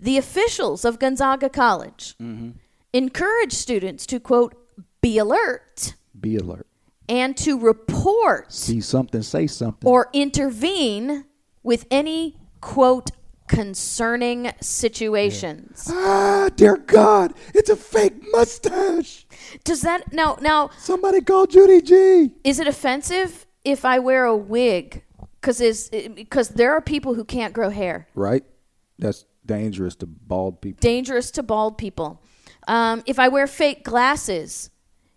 The 0.00 0.16
officials 0.18 0.84
of 0.84 0.98
Gonzaga 0.98 1.48
College 1.48 2.14
Mm-hmm. 2.20 2.50
Encourage 2.94 3.52
students 3.52 4.06
to, 4.06 4.18
quote, 4.20 4.54
be 5.02 5.18
alert 5.18 5.94
Be 6.18 6.36
alert. 6.36 6.66
and 7.08 7.36
to 7.38 7.58
report 7.58 8.52
See 8.52 8.80
something, 8.80 9.20
say 9.22 9.46
something. 9.46 9.86
or 9.90 10.08
intervene 10.14 11.26
with 11.62 11.86
any, 11.90 12.38
quote, 12.60 13.10
concerning 13.46 14.50
situations. 14.60 15.88
ah, 15.92 16.48
dear 16.56 16.76
God, 16.78 17.34
it's 17.54 17.68
a 17.68 17.76
fake 17.76 18.14
mustache. 18.32 19.26
Does 19.64 19.82
that 19.82 20.12
now 20.12 20.38
now 20.40 20.70
Somebody 20.78 21.20
call 21.20 21.46
Judy 21.46 21.82
G. 21.82 22.30
is 22.44 22.58
it 22.58 22.66
offensive 22.66 23.46
if 23.64 23.84
I 23.84 23.98
wear 23.98 24.24
a 24.24 24.36
wig? 24.36 25.02
Because 25.40 25.60
is 25.60 25.90
because 26.14 26.48
there 26.50 26.72
are 26.72 26.80
people 26.80 27.14
who 27.14 27.24
can't 27.24 27.52
grow 27.52 27.68
hair. 27.68 28.08
Right? 28.14 28.44
That's 28.98 29.26
dangerous 29.44 29.94
to 29.96 30.06
bald 30.06 30.62
people. 30.62 30.80
Dangerous 30.80 31.30
to 31.32 31.42
bald 31.42 31.76
people. 31.76 32.22
Um, 32.68 33.02
if 33.06 33.18
I 33.18 33.28
wear 33.28 33.46
fake 33.46 33.84
glasses, 33.84 34.70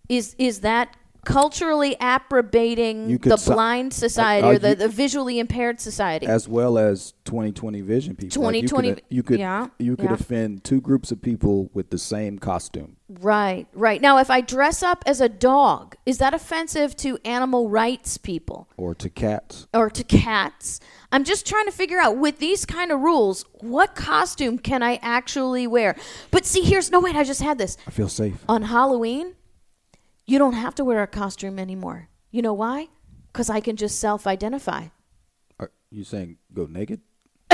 is 0.10 0.36
is 0.38 0.62
that 0.62 0.96
culturally 1.28 1.96
approbating 2.00 3.18
the 3.18 3.38
si- 3.38 3.52
blind 3.54 3.94
society 3.94 4.48
uh, 4.48 4.52
or 4.52 4.58
the, 4.60 4.70
you- 4.70 4.76
the 4.76 4.88
visually 4.88 5.40
impaired 5.40 5.80
society? 5.82 6.26
As 6.26 6.48
well 6.48 6.78
as 6.78 7.14
2020 7.26 7.82
vision 7.82 8.16
people. 8.16 8.42
Like, 8.44 8.62
you 8.62 8.70
could, 8.70 9.02
you 9.10 9.24
could, 9.24 9.40
yeah, 9.40 9.68
you 9.78 9.96
could 9.98 10.06
yeah. 10.06 10.14
offend 10.14 10.64
two 10.64 10.80
groups 10.80 11.12
of 11.12 11.22
people 11.22 11.70
with 11.74 11.90
the 11.90 11.98
same 11.98 12.40
costume. 12.40 12.96
Right, 13.10 13.68
right. 13.74 14.02
Now, 14.02 14.18
if 14.20 14.30
I 14.30 14.42
dress 14.42 14.84
up 14.84 15.04
as 15.06 15.22
a 15.22 15.30
dog, 15.30 15.96
is 16.06 16.18
that 16.18 16.34
offensive 16.34 16.96
to 16.98 17.18
animal 17.26 17.70
rights 17.70 18.18
people 18.18 18.68
Or 18.78 18.94
to 18.96 19.10
cats. 19.10 19.68
or 19.74 19.90
to 19.90 20.04
cats? 20.04 20.80
I'm 21.12 21.24
just 21.24 21.46
trying 21.48 21.66
to 21.66 21.72
figure 21.72 22.00
out 22.00 22.18
with 22.18 22.40
these 22.40 22.66
kind 22.66 22.92
of 22.92 23.00
rules, 23.00 23.46
what 23.60 23.96
costume 23.96 24.58
can 24.60 24.84
I 24.84 25.00
actually 25.02 25.68
wear? 25.68 25.96
But 26.32 26.46
see, 26.46 26.62
here's 26.62 26.92
no 26.92 27.00
wait, 27.00 27.16
I 27.16 27.24
just 27.24 27.42
had 27.42 27.58
this. 27.58 27.78
I 27.88 27.92
feel 27.92 28.10
safe. 28.10 28.44
On 28.50 28.64
Halloween, 28.64 29.36
you 30.28 30.38
don't 30.38 30.54
have 30.54 30.76
to 30.76 30.84
wear 30.86 31.02
a 31.02 31.08
costume 31.08 31.58
anymore. 31.58 32.10
You 32.32 32.42
know 32.42 32.54
why? 32.54 32.90
Because 33.32 33.50
I 33.50 33.60
can 33.62 33.76
just 33.76 34.00
self 34.00 34.28
identify. 34.28 34.88
Are 35.60 35.72
you 35.90 36.04
saying 36.04 36.38
go 36.54 36.66
naked? 36.66 37.02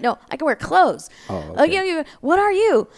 no, 0.00 0.18
I 0.30 0.36
can 0.36 0.44
wear 0.44 0.56
clothes. 0.56 1.08
Oh, 1.28 1.54
Uh, 1.58 1.64
okay. 1.64 1.88
you- 1.88 2.04
what 2.20 2.38
are 2.38 2.52
you? 2.52 2.88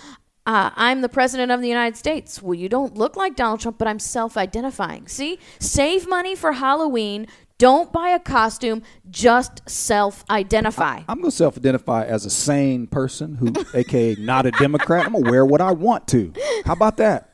Uh, 0.44 0.70
I'm 0.74 1.02
the 1.02 1.08
president 1.08 1.52
of 1.52 1.60
the 1.60 1.68
United 1.68 1.96
States. 1.96 2.42
Well, 2.42 2.54
you 2.54 2.68
don't 2.68 2.96
look 2.96 3.14
like 3.16 3.36
Donald 3.36 3.60
Trump, 3.60 3.78
but 3.78 3.86
I'm 3.86 4.00
self 4.00 4.36
identifying. 4.36 5.06
See? 5.06 5.38
Save 5.60 6.08
money 6.08 6.34
for 6.34 6.52
Halloween. 6.52 7.28
Don't 7.58 7.92
buy 7.92 8.08
a 8.08 8.18
costume, 8.18 8.82
just 9.08 9.62
self 9.70 10.24
identify. 10.28 11.02
I'm 11.08 11.18
going 11.18 11.30
to 11.30 11.36
self 11.36 11.56
identify 11.56 12.04
as 12.04 12.26
a 12.26 12.30
sane 12.30 12.88
person 12.88 13.36
who, 13.36 13.52
aka 13.72 14.16
not 14.16 14.46
a 14.46 14.50
Democrat. 14.50 15.06
I'm 15.06 15.12
going 15.12 15.24
to 15.24 15.30
wear 15.30 15.46
what 15.46 15.60
I 15.60 15.70
want 15.70 16.08
to. 16.08 16.32
How 16.64 16.72
about 16.72 16.96
that? 16.96 17.30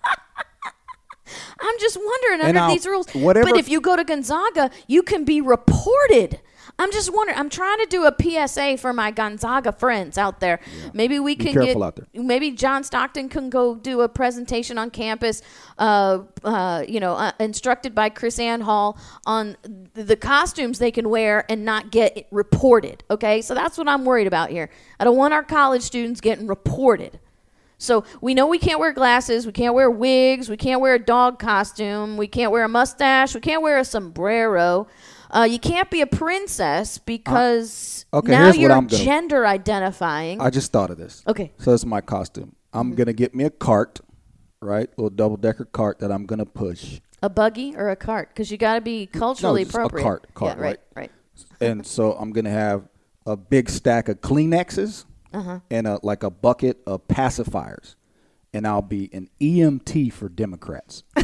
I'm 1.61 1.79
just 1.79 1.97
wondering 1.97 2.41
And 2.41 2.49
under 2.57 2.61
I'll- 2.61 2.71
these 2.71 2.87
rules. 2.87 3.09
whatever- 3.15 3.49
But 3.51 3.59
if 3.59 3.69
you 3.69 3.81
go 3.81 3.97
to 3.97 4.05
Gonzaga, 4.05 4.71
you 4.87 5.03
can 5.03 5.25
be 5.25 5.41
reported. 5.41 6.41
I'm 6.81 6.93
just 6.93 7.13
wondering. 7.13 7.37
I'm 7.37 7.49
trying 7.51 7.79
to 7.79 7.87
do 7.87 8.05
a 8.05 8.13
PSA 8.23 8.77
for 8.77 8.93
my 8.93 9.11
Gonzaga 9.11 9.73
friends 9.73 10.17
out 10.17 10.39
there. 10.39 10.61
Maybe 10.93 11.19
we 11.19 11.35
Be 11.35 11.45
can 11.47 11.53
careful 11.55 11.81
get. 11.81 11.87
out 11.87 11.97
there. 11.97 12.07
Maybe 12.23 12.53
John 12.53 12.85
Stockton 12.85 13.29
can 13.29 13.51
go 13.51 13.75
do 13.75 14.03
a 14.03 14.09
presentation 14.09 14.79
on 14.79 14.91
campus. 14.91 15.43
Uh, 15.77 16.21
uh, 16.45 16.85
you 16.87 17.01
know, 17.01 17.15
uh, 17.15 17.33
instructed 17.41 17.97
by 17.97 18.11
Krisanne 18.11 18.63
Hall 18.63 18.97
on 19.27 19.57
th- 19.95 20.07
the 20.07 20.15
costumes 20.17 20.79
they 20.79 20.93
can 20.93 21.09
wear 21.09 21.45
and 21.51 21.65
not 21.65 21.91
get 21.91 22.29
reported. 22.31 23.03
Okay, 23.11 23.43
so 23.43 23.55
that's 23.55 23.77
what 23.77 23.89
I'm 23.89 24.05
worried 24.05 24.29
about 24.29 24.51
here. 24.51 24.71
I 25.01 25.05
don't 25.05 25.17
want 25.17 25.35
our 25.35 25.43
college 25.43 25.83
students 25.83 26.21
getting 26.21 26.47
reported. 26.47 27.19
So 27.79 28.05
we 28.21 28.35
know 28.35 28.47
we 28.49 28.59
can't 28.59 28.81
wear 28.81 28.93
glasses, 28.93 29.47
we 29.47 29.53
can't 29.53 29.73
wear 29.73 29.89
wigs, 29.89 30.49
we 30.49 30.57
can't 30.57 30.81
wear 30.81 30.95
a 30.95 30.99
dog 30.99 31.39
costume, 31.39 32.17
we 32.17 32.27
can't 32.27 32.51
wear 32.51 32.65
a 32.65 32.69
mustache, 32.69 33.35
we 33.35 33.41
can't 33.41 33.63
wear 33.63 33.79
a 33.79 33.85
sombrero. 33.85 34.89
Uh, 35.31 35.47
you 35.49 35.61
can't 35.61 35.89
be 35.89 36.01
a 36.01 36.07
princess 36.07 36.99
because 36.99 38.05
Uh, 38.13 38.19
okay, 38.19 38.33
now 38.33 38.51
you're 38.51 38.83
gender 38.87 39.47
identifying. 39.47 40.41
I 40.41 40.51
just 40.51 40.73
thought 40.73 40.91
of 40.91 40.99
this. 40.99 41.23
Okay. 41.29 41.53
So 41.59 41.73
it's 41.73 41.85
my 41.85 42.01
costume. 42.01 42.57
I'm 42.73 42.95
going 42.95 43.07
to 43.07 43.13
get 43.13 43.35
me 43.35 43.45
a 43.45 43.51
cart, 43.51 44.01
right? 44.61 44.89
little 44.97 45.11
double 45.11 45.37
decker 45.37 45.67
cart 45.67 46.01
that 46.01 46.11
I'm 46.11 46.27
going 46.27 46.41
to 46.41 46.47
push. 46.47 47.01
a 47.23 47.29
buggy 47.29 47.77
or 47.77 47.91
a 47.91 47.97
cart 47.97 48.31
because 48.31 48.51
you 48.51 48.59
got 48.59 48.75
to 48.75 48.81
be 48.81 49.07
culturally 49.07 49.63
no, 49.63 49.71
just 49.71 49.77
a 49.77 50.03
cart, 50.03 50.35
cart, 50.35 50.57
yeah, 50.57 50.63
right, 50.63 50.81
right? 50.97 51.11
right. 51.11 51.11
and 51.61 51.87
so 51.87 52.13
I'm 52.13 52.33
gonna 52.33 52.51
have 52.51 52.89
a 53.27 53.37
big 53.37 53.69
stack 53.69 54.09
of 54.09 54.21
Kleenexes 54.21 55.05
Uh-huh. 55.33 55.61
and 55.71 55.87
a 55.87 55.99
like 56.03 56.23
a 56.23 56.31
bucket 56.31 56.79
of 56.87 57.07
pacifiers, 57.09 57.95
and 58.53 58.67
I'll 58.67 58.83
be 58.83 59.11
an 59.13 59.29
EMT 59.41 60.13
for 60.13 60.29
Democrats. 60.29 61.03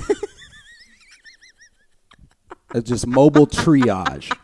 it's 2.75 2.89
just 2.89 3.07
mobile 3.07 3.47
triage 3.47 4.35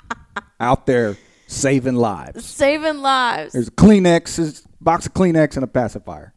out 0.59 0.87
there 0.87 1.17
saving 1.47 1.97
lives. 1.97 2.45
Saving 2.47 2.99
lives. 2.99 3.53
There's 3.53 3.69
a 3.69 3.73
Kleenexes, 3.73 4.65
box 4.81 5.07
of 5.07 5.15
Kleenex, 5.15 5.57
and 5.57 5.65
a 5.65 5.69
pacifier. 5.69 6.33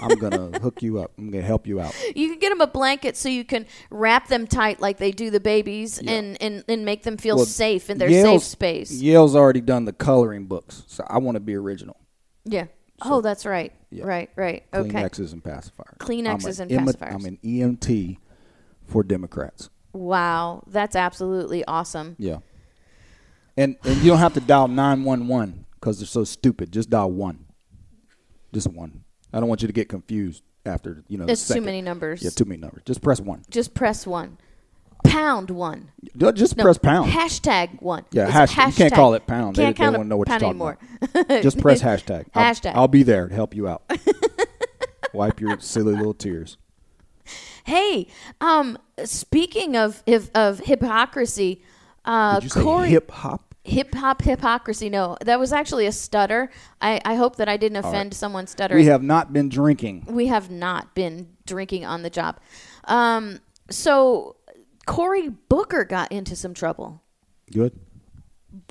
I'm 0.00 0.16
gonna 0.18 0.58
hook 0.62 0.80
you 0.82 1.00
up. 1.00 1.12
I'm 1.18 1.30
gonna 1.30 1.42
help 1.44 1.66
you 1.66 1.80
out. 1.80 1.92
You 2.14 2.28
can 2.30 2.38
get 2.38 2.50
them 2.50 2.60
a 2.60 2.66
blanket 2.68 3.16
so 3.16 3.28
you 3.28 3.42
can 3.44 3.66
wrap 3.90 4.28
them 4.28 4.46
tight 4.46 4.80
like 4.80 4.98
they 4.98 5.10
do 5.10 5.30
the 5.30 5.40
babies 5.40 5.98
and, 5.98 6.40
and, 6.40 6.62
and 6.68 6.84
make 6.84 7.02
them 7.02 7.16
feel 7.16 7.36
Well, 7.36 7.46
safe 7.46 7.90
in 7.90 7.98
their 7.98 8.08
Yale's- 8.08 8.44
safe 8.44 8.50
space. 8.52 8.92
Yale's 8.92 9.34
already 9.34 9.60
done 9.62 9.84
the 9.84 9.92
coloring 9.92 10.46
books, 10.46 10.84
so 10.86 11.04
I 11.08 11.18
want 11.18 11.34
to 11.36 11.40
be 11.40 11.54
original. 11.56 11.96
Yeah. 12.46 12.66
oh, 13.02 13.20
that's 13.20 13.44
right. 13.44 13.72
yeah. 13.90 14.04
Right, 14.04 14.30
right. 14.36 14.64
Okay. 14.72 14.88
Kleenexes 14.88 15.32
and 15.32 15.42
pacifiers. 15.42 15.98
Kleenexes 15.98 16.60
I'm 16.60 16.70
and 16.70 16.72
an 16.72 16.86
pacifiers. 16.86 17.14
I'm 17.14 17.24
an 17.24 17.38
EMT 17.44 18.18
for 18.86 19.02
Democrats. 19.02 19.68
Wow, 19.92 20.62
that's 20.66 20.96
absolutely 20.96 21.64
awesome. 21.64 22.16
Yeah. 22.18 22.38
And 23.56 23.76
and 23.84 23.96
you 24.02 24.10
don't 24.10 24.18
have 24.18 24.34
to 24.34 24.40
dial 24.40 24.68
nine 24.68 25.04
one 25.04 25.28
one 25.28 25.64
because 25.74 25.98
they're 25.98 26.06
so 26.06 26.24
stupid. 26.24 26.72
Just 26.72 26.90
dial 26.90 27.10
one. 27.10 27.46
Just 28.52 28.68
one. 28.68 29.04
I 29.32 29.40
don't 29.40 29.48
want 29.48 29.62
you 29.62 29.68
to 29.68 29.72
get 29.72 29.88
confused 29.88 30.42
after 30.66 31.02
you 31.08 31.16
know. 31.16 31.24
It's 31.26 31.48
too 31.48 31.62
many 31.62 31.80
numbers. 31.80 32.22
Yeah, 32.22 32.30
too 32.30 32.44
many 32.44 32.60
numbers. 32.60 32.82
Just 32.84 33.00
press 33.02 33.20
one. 33.20 33.42
Just 33.50 33.74
press 33.74 34.06
one. 34.06 34.36
Pound 35.08 35.50
one. 35.50 35.90
Just 36.34 36.56
No, 36.56 36.64
press 36.64 36.78
pound. 36.78 37.10
Hashtag 37.10 37.80
one. 37.82 38.04
Yeah, 38.10 38.24
It's 38.42 38.52
hashtag. 38.52 38.66
You 38.68 38.72
can't 38.74 38.94
call 38.94 39.14
it 39.14 39.26
pound. 39.26 39.56
Can't 39.56 39.76
they 39.76 39.82
count 39.84 39.96
won't 39.96 40.08
know 40.08 40.16
what 40.16 40.28
you're 40.28 40.38
talking 40.38 40.48
anymore. 40.50 40.78
Just 41.42 41.58
press 41.58 41.82
hashtag. 41.90 42.26
I'll- 42.34 42.54
Hashtag. 42.54 42.72
I'll, 42.74 42.88
be 42.88 43.02
there 43.02 43.28
to 43.28 43.34
help 43.34 43.54
you 43.54 43.68
out. 43.68 43.82
Wipe 45.12 45.40
your 45.40 45.58
silly 45.60 45.94
little 45.94 46.14
tears. 46.14 46.56
Hey, 47.64 48.06
um, 48.40 48.78
speaking 49.04 49.76
of 49.76 50.02
of, 50.06 50.30
of 50.34 50.60
hypocrisy, 50.60 51.62
uh, 52.04 52.38
Did 52.40 52.54
you 52.54 52.62
Corey, 52.62 52.90
hip 52.90 53.10
hop? 53.10 53.54
Hip 53.64 53.92
hop 53.94 54.22
hypocrisy. 54.22 54.88
No, 54.88 55.16
that 55.22 55.40
was 55.40 55.52
actually 55.52 55.86
a 55.86 55.92
stutter. 55.92 56.50
I, 56.80 57.00
I 57.04 57.16
hope 57.16 57.36
that 57.36 57.48
I 57.48 57.56
didn't 57.56 57.78
offend 57.78 58.14
someone 58.14 58.46
stuttering. 58.46 58.78
We 58.84 58.86
have 58.86 59.02
not 59.02 59.32
been 59.32 59.48
drinking. 59.48 60.04
we 60.08 60.28
have 60.28 60.50
not 60.50 60.94
been 60.94 61.30
drinking 61.46 61.84
on 61.84 62.02
the 62.02 62.10
job. 62.10 62.38
Um, 62.84 63.40
so 63.68 64.35
Cory 64.86 65.28
Booker 65.28 65.84
got 65.84 66.12
into 66.12 66.36
some 66.36 66.54
trouble. 66.54 67.02
Good. 67.52 67.78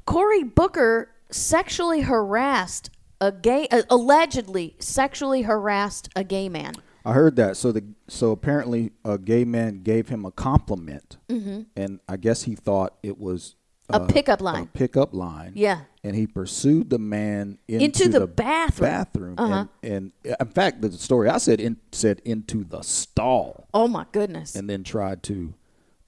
Cory 0.06 0.44
Booker 0.44 1.10
sexually 1.30 2.02
harassed 2.02 2.90
a 3.22 3.32
gay, 3.32 3.68
uh, 3.72 3.84
allegedly 3.90 4.76
sexually 4.80 5.44
harassed 5.44 6.10
a 6.16 6.24
gay 6.24 6.50
man. 6.50 6.74
I 7.06 7.14
heard 7.14 7.36
that. 7.36 7.56
So 7.58 7.72
the 7.72 7.84
so 8.08 8.32
apparently 8.32 8.92
a 9.04 9.18
gay 9.18 9.46
man 9.46 9.84
gave 9.84 10.10
him 10.10 10.26
a 10.26 10.32
compliment, 10.32 11.18
and 11.30 12.00
I 12.10 12.18
guess 12.18 12.44
he 12.44 12.56
thought 12.56 12.96
it 13.04 13.20
was 13.20 13.56
Mm-hmm. 13.92 14.04
A 14.04 14.08
pickup 14.08 14.42
line. 14.42 14.64
A 14.64 14.66
pickup 14.66 15.14
line. 15.14 15.52
Yeah. 15.54 15.82
And 16.04 16.16
he 16.16 16.26
pursued 16.26 16.90
the 16.90 16.98
man 16.98 17.60
into, 17.68 17.86
Into 17.86 18.10
the 18.10 18.26
bathroom. 18.26 18.90
Bathroom. 18.90 19.36
Uh-huh. 19.38 19.66
And, 19.84 20.12
and 20.24 20.36
in 20.40 20.48
fact, 20.48 20.82
the 20.82 20.92
story 20.92 21.30
I 21.30 21.38
said 21.38 21.60
in, 21.60 21.78
said 21.92 22.20
into 22.26 22.64
the 22.64 22.82
stall, 22.82 23.68
Oh 23.74 23.88
my 23.88 24.06
goodness! 24.12 24.56
and 24.56 24.68
then 24.70 24.84
tried 24.84 25.22
to, 25.24 25.54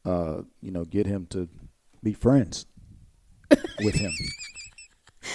uh, 0.08 0.42
you 0.62 0.72
know, 0.72 0.86
get 0.86 1.06
him 1.06 1.26
to 1.32 1.48
be 2.04 2.14
friends 2.14 2.66
with 3.84 3.96
him. 3.96 4.12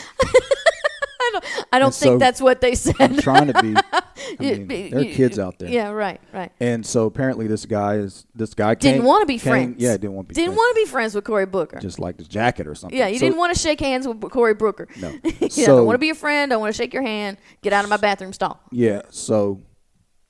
I 1.75 1.79
don't 1.79 1.87
and 1.87 1.95
think 1.95 2.13
so 2.13 2.19
that's 2.19 2.41
what 2.43 2.61
they 2.61 2.75
said. 2.75 2.97
I'm 3.01 3.17
trying 3.17 3.51
to 3.53 3.63
be. 3.63 3.75
I 4.41 4.59
mean, 4.59 4.91
there 4.91 5.01
are 5.01 5.05
kids 5.05 5.39
out 5.39 5.59
there. 5.59 5.69
Yeah, 5.71 5.89
right, 5.91 6.21
right. 6.33 6.53
And 6.61 6.85
so 6.85 7.07
apparently 7.07 7.47
this 7.47 7.65
guy 7.65 7.95
is 7.95 8.27
this 8.35 8.53
guy 8.55 8.75
Didn't 8.75 8.99
came- 8.99 9.05
want 9.05 9.23
to 9.23 9.27
be 9.27 9.39
came- 9.39 9.51
friends. 9.53 9.75
Yeah, 9.83 9.93
didn't 9.93 10.13
want 10.13 10.29
to 10.29 10.35
be 10.35 10.35
Didn't 10.35 10.49
friends. 10.51 10.57
want 10.59 10.77
to 10.77 10.83
be 10.83 10.91
friends 10.91 11.15
with 11.15 11.25
Cory 11.25 11.47
Booker. 11.47 11.79
just 11.81 11.99
like 11.99 12.19
his 12.19 12.29
jacket 12.29 12.67
or 12.67 12.75
something. 12.75 12.99
yeah, 12.99 13.07
you 13.09 13.19
So- 13.19 13.27
didn't 13.27 13.39
want 13.39 13.55
to 13.55 13.59
shake 13.61 13.81
hands 13.81 14.07
with 14.07 14.21
Cory 14.31 14.55
Booker. 14.55 14.89
No. 15.01 15.11
yeah, 15.25 15.33
I 15.43 15.49
So- 15.49 15.77
don't 15.79 15.87
want 15.87 15.95
to 15.95 15.99
be 16.01 16.11
a 16.11 16.15
friend. 16.15 16.53
I 16.53 16.57
want 16.57 16.75
to 16.75 16.77
shake 16.77 16.93
your 16.93 17.03
hand. 17.03 17.39
Get 17.63 17.73
out 17.73 17.85
of 17.85 17.91
my 17.91 17.97
bathroom 17.97 18.33
stall. 18.35 18.61
Yeah, 18.71 19.03
so 19.09 19.63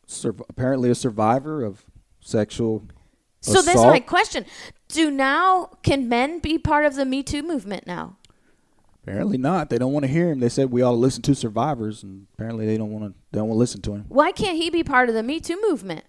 sur- 0.06 0.34
apparently 0.48 0.90
a 0.90 0.94
survivor 0.94 1.64
of 1.64 1.84
sexual 2.20 2.84
So 3.42 3.60
that's 3.60 3.82
my 3.82 4.00
question. 4.00 4.46
Do 4.88 5.10
now 5.10 5.70
can 5.82 6.08
men 6.08 6.38
be 6.38 6.58
part 6.58 6.84
of 6.84 6.94
the 6.94 7.04
Me 7.04 7.22
Too 7.22 7.42
movement 7.42 7.86
now? 7.86 8.16
Apparently 9.02 9.36
not. 9.36 9.68
They 9.68 9.78
don't 9.78 9.92
want 9.92 10.04
to 10.04 10.10
hear 10.10 10.30
him. 10.30 10.38
They 10.38 10.48
said 10.48 10.70
we 10.70 10.80
ought 10.80 10.92
to 10.92 10.96
listen 10.96 11.22
to 11.22 11.34
survivors, 11.34 12.04
and 12.04 12.26
apparently 12.34 12.66
they 12.66 12.76
don't 12.76 12.92
want 12.92 13.04
to. 13.04 13.18
They 13.32 13.38
don't 13.38 13.48
want 13.48 13.56
to 13.56 13.60
listen 13.60 13.80
to 13.82 13.94
him. 13.94 14.04
Why 14.08 14.30
can't 14.30 14.56
he 14.56 14.70
be 14.70 14.84
part 14.84 15.08
of 15.08 15.14
the 15.16 15.22
Me 15.24 15.40
Too 15.40 15.60
movement? 15.60 16.04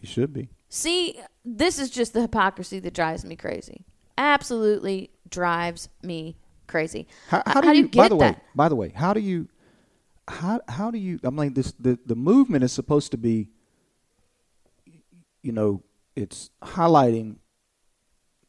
He 0.00 0.06
should 0.06 0.32
be. 0.32 0.48
See, 0.70 1.20
this 1.44 1.78
is 1.78 1.90
just 1.90 2.14
the 2.14 2.22
hypocrisy 2.22 2.78
that 2.80 2.94
drives 2.94 3.24
me 3.24 3.36
crazy. 3.36 3.84
Absolutely 4.16 5.10
drives 5.28 5.88
me 6.02 6.36
crazy. 6.66 7.06
How, 7.28 7.38
H- 7.38 7.42
how 7.46 7.60
do, 7.60 7.76
you, 7.76 7.88
get 7.88 8.02
By 8.02 8.08
the 8.08 8.16
that? 8.16 8.34
way, 8.36 8.40
by 8.54 8.68
the 8.68 8.76
way, 8.76 8.88
how 8.90 9.12
do 9.12 9.20
you? 9.20 9.48
How 10.26 10.60
how 10.68 10.90
do 10.90 10.98
you? 10.98 11.18
I'm 11.22 11.36
like 11.36 11.54
this. 11.54 11.72
The 11.72 11.98
the 12.06 12.16
movement 12.16 12.64
is 12.64 12.72
supposed 12.72 13.10
to 13.10 13.18
be. 13.18 13.50
You 15.42 15.52
know, 15.52 15.82
it's 16.22 16.50
highlighting 16.62 17.36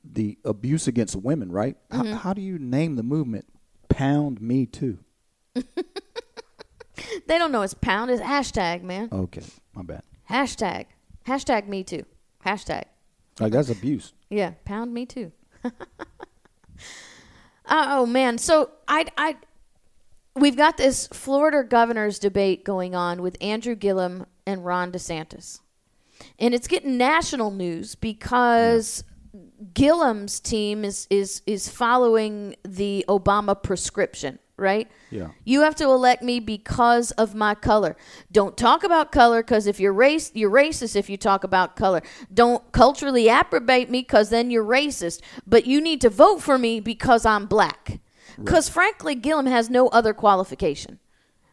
the 0.03 0.37
abuse 0.43 0.87
against 0.87 1.15
women, 1.15 1.51
right? 1.51 1.75
Mm-hmm. 1.89 2.11
How, 2.11 2.15
how 2.17 2.33
do 2.33 2.41
you 2.41 2.57
name 2.57 2.95
the 2.95 3.03
movement? 3.03 3.45
Pound 3.89 4.41
me 4.41 4.65
too. 4.65 4.99
They 7.27 7.37
don't 7.37 7.51
know 7.51 7.61
it's 7.61 7.73
pound. 7.73 8.11
It's 8.11 8.21
hashtag, 8.21 8.83
man. 8.83 9.09
Okay, 9.11 9.43
my 9.73 9.83
bad. 9.83 10.03
Hashtag. 10.29 10.85
Hashtag 11.27 11.67
me 11.67 11.83
too. 11.83 12.05
Hashtag. 12.45 12.85
Like 13.39 13.51
that's 13.51 13.69
abuse. 13.69 14.13
Yeah, 14.29 14.53
pound 14.65 14.93
me 14.93 15.05
too. 15.05 15.31
oh 17.69 18.05
man, 18.05 18.37
so 18.37 18.71
I 18.87 19.05
I 19.17 19.37
we've 20.35 20.57
got 20.57 20.77
this 20.77 21.07
Florida 21.07 21.63
governor's 21.63 22.19
debate 22.19 22.63
going 22.63 22.95
on 22.95 23.21
with 23.21 23.37
Andrew 23.41 23.75
Gillum 23.75 24.25
and 24.45 24.65
Ron 24.65 24.91
DeSantis. 24.91 25.59
And 26.37 26.53
it's 26.53 26.67
getting 26.67 26.97
national 26.97 27.51
news 27.51 27.95
because 27.95 29.03
Gillum's 29.73 30.39
team 30.39 30.85
is 30.85 31.07
is 31.09 31.41
is 31.45 31.69
following 31.69 32.55
the 32.63 33.05
Obama 33.07 33.61
prescription, 33.61 34.39
right? 34.57 34.89
Yeah. 35.11 35.29
You 35.43 35.61
have 35.61 35.75
to 35.75 35.85
elect 35.85 36.23
me 36.23 36.39
because 36.39 37.11
of 37.11 37.35
my 37.35 37.55
color. 37.55 37.95
Don't 38.31 38.57
talk 38.57 38.83
about 38.83 39.11
color 39.11 39.43
because 39.43 39.67
if 39.67 39.79
you're 39.79 39.93
race, 39.93 40.31
you're 40.33 40.51
racist. 40.51 40.95
If 40.95 41.09
you 41.09 41.17
talk 41.17 41.43
about 41.43 41.75
color, 41.75 42.01
don't 42.33 42.71
culturally 42.71 43.27
approbate 43.27 43.89
me 43.89 44.01
because 44.01 44.29
then 44.29 44.49
you're 44.49 44.63
racist. 44.63 45.21
But 45.45 45.65
you 45.65 45.81
need 45.81 46.01
to 46.01 46.09
vote 46.09 46.41
for 46.41 46.57
me 46.57 46.79
because 46.79 47.25
I'm 47.25 47.45
black. 47.45 47.99
Because 48.37 48.69
frankly, 48.69 49.15
Gillum 49.15 49.47
has 49.47 49.69
no 49.69 49.89
other 49.89 50.13
qualification 50.13 50.99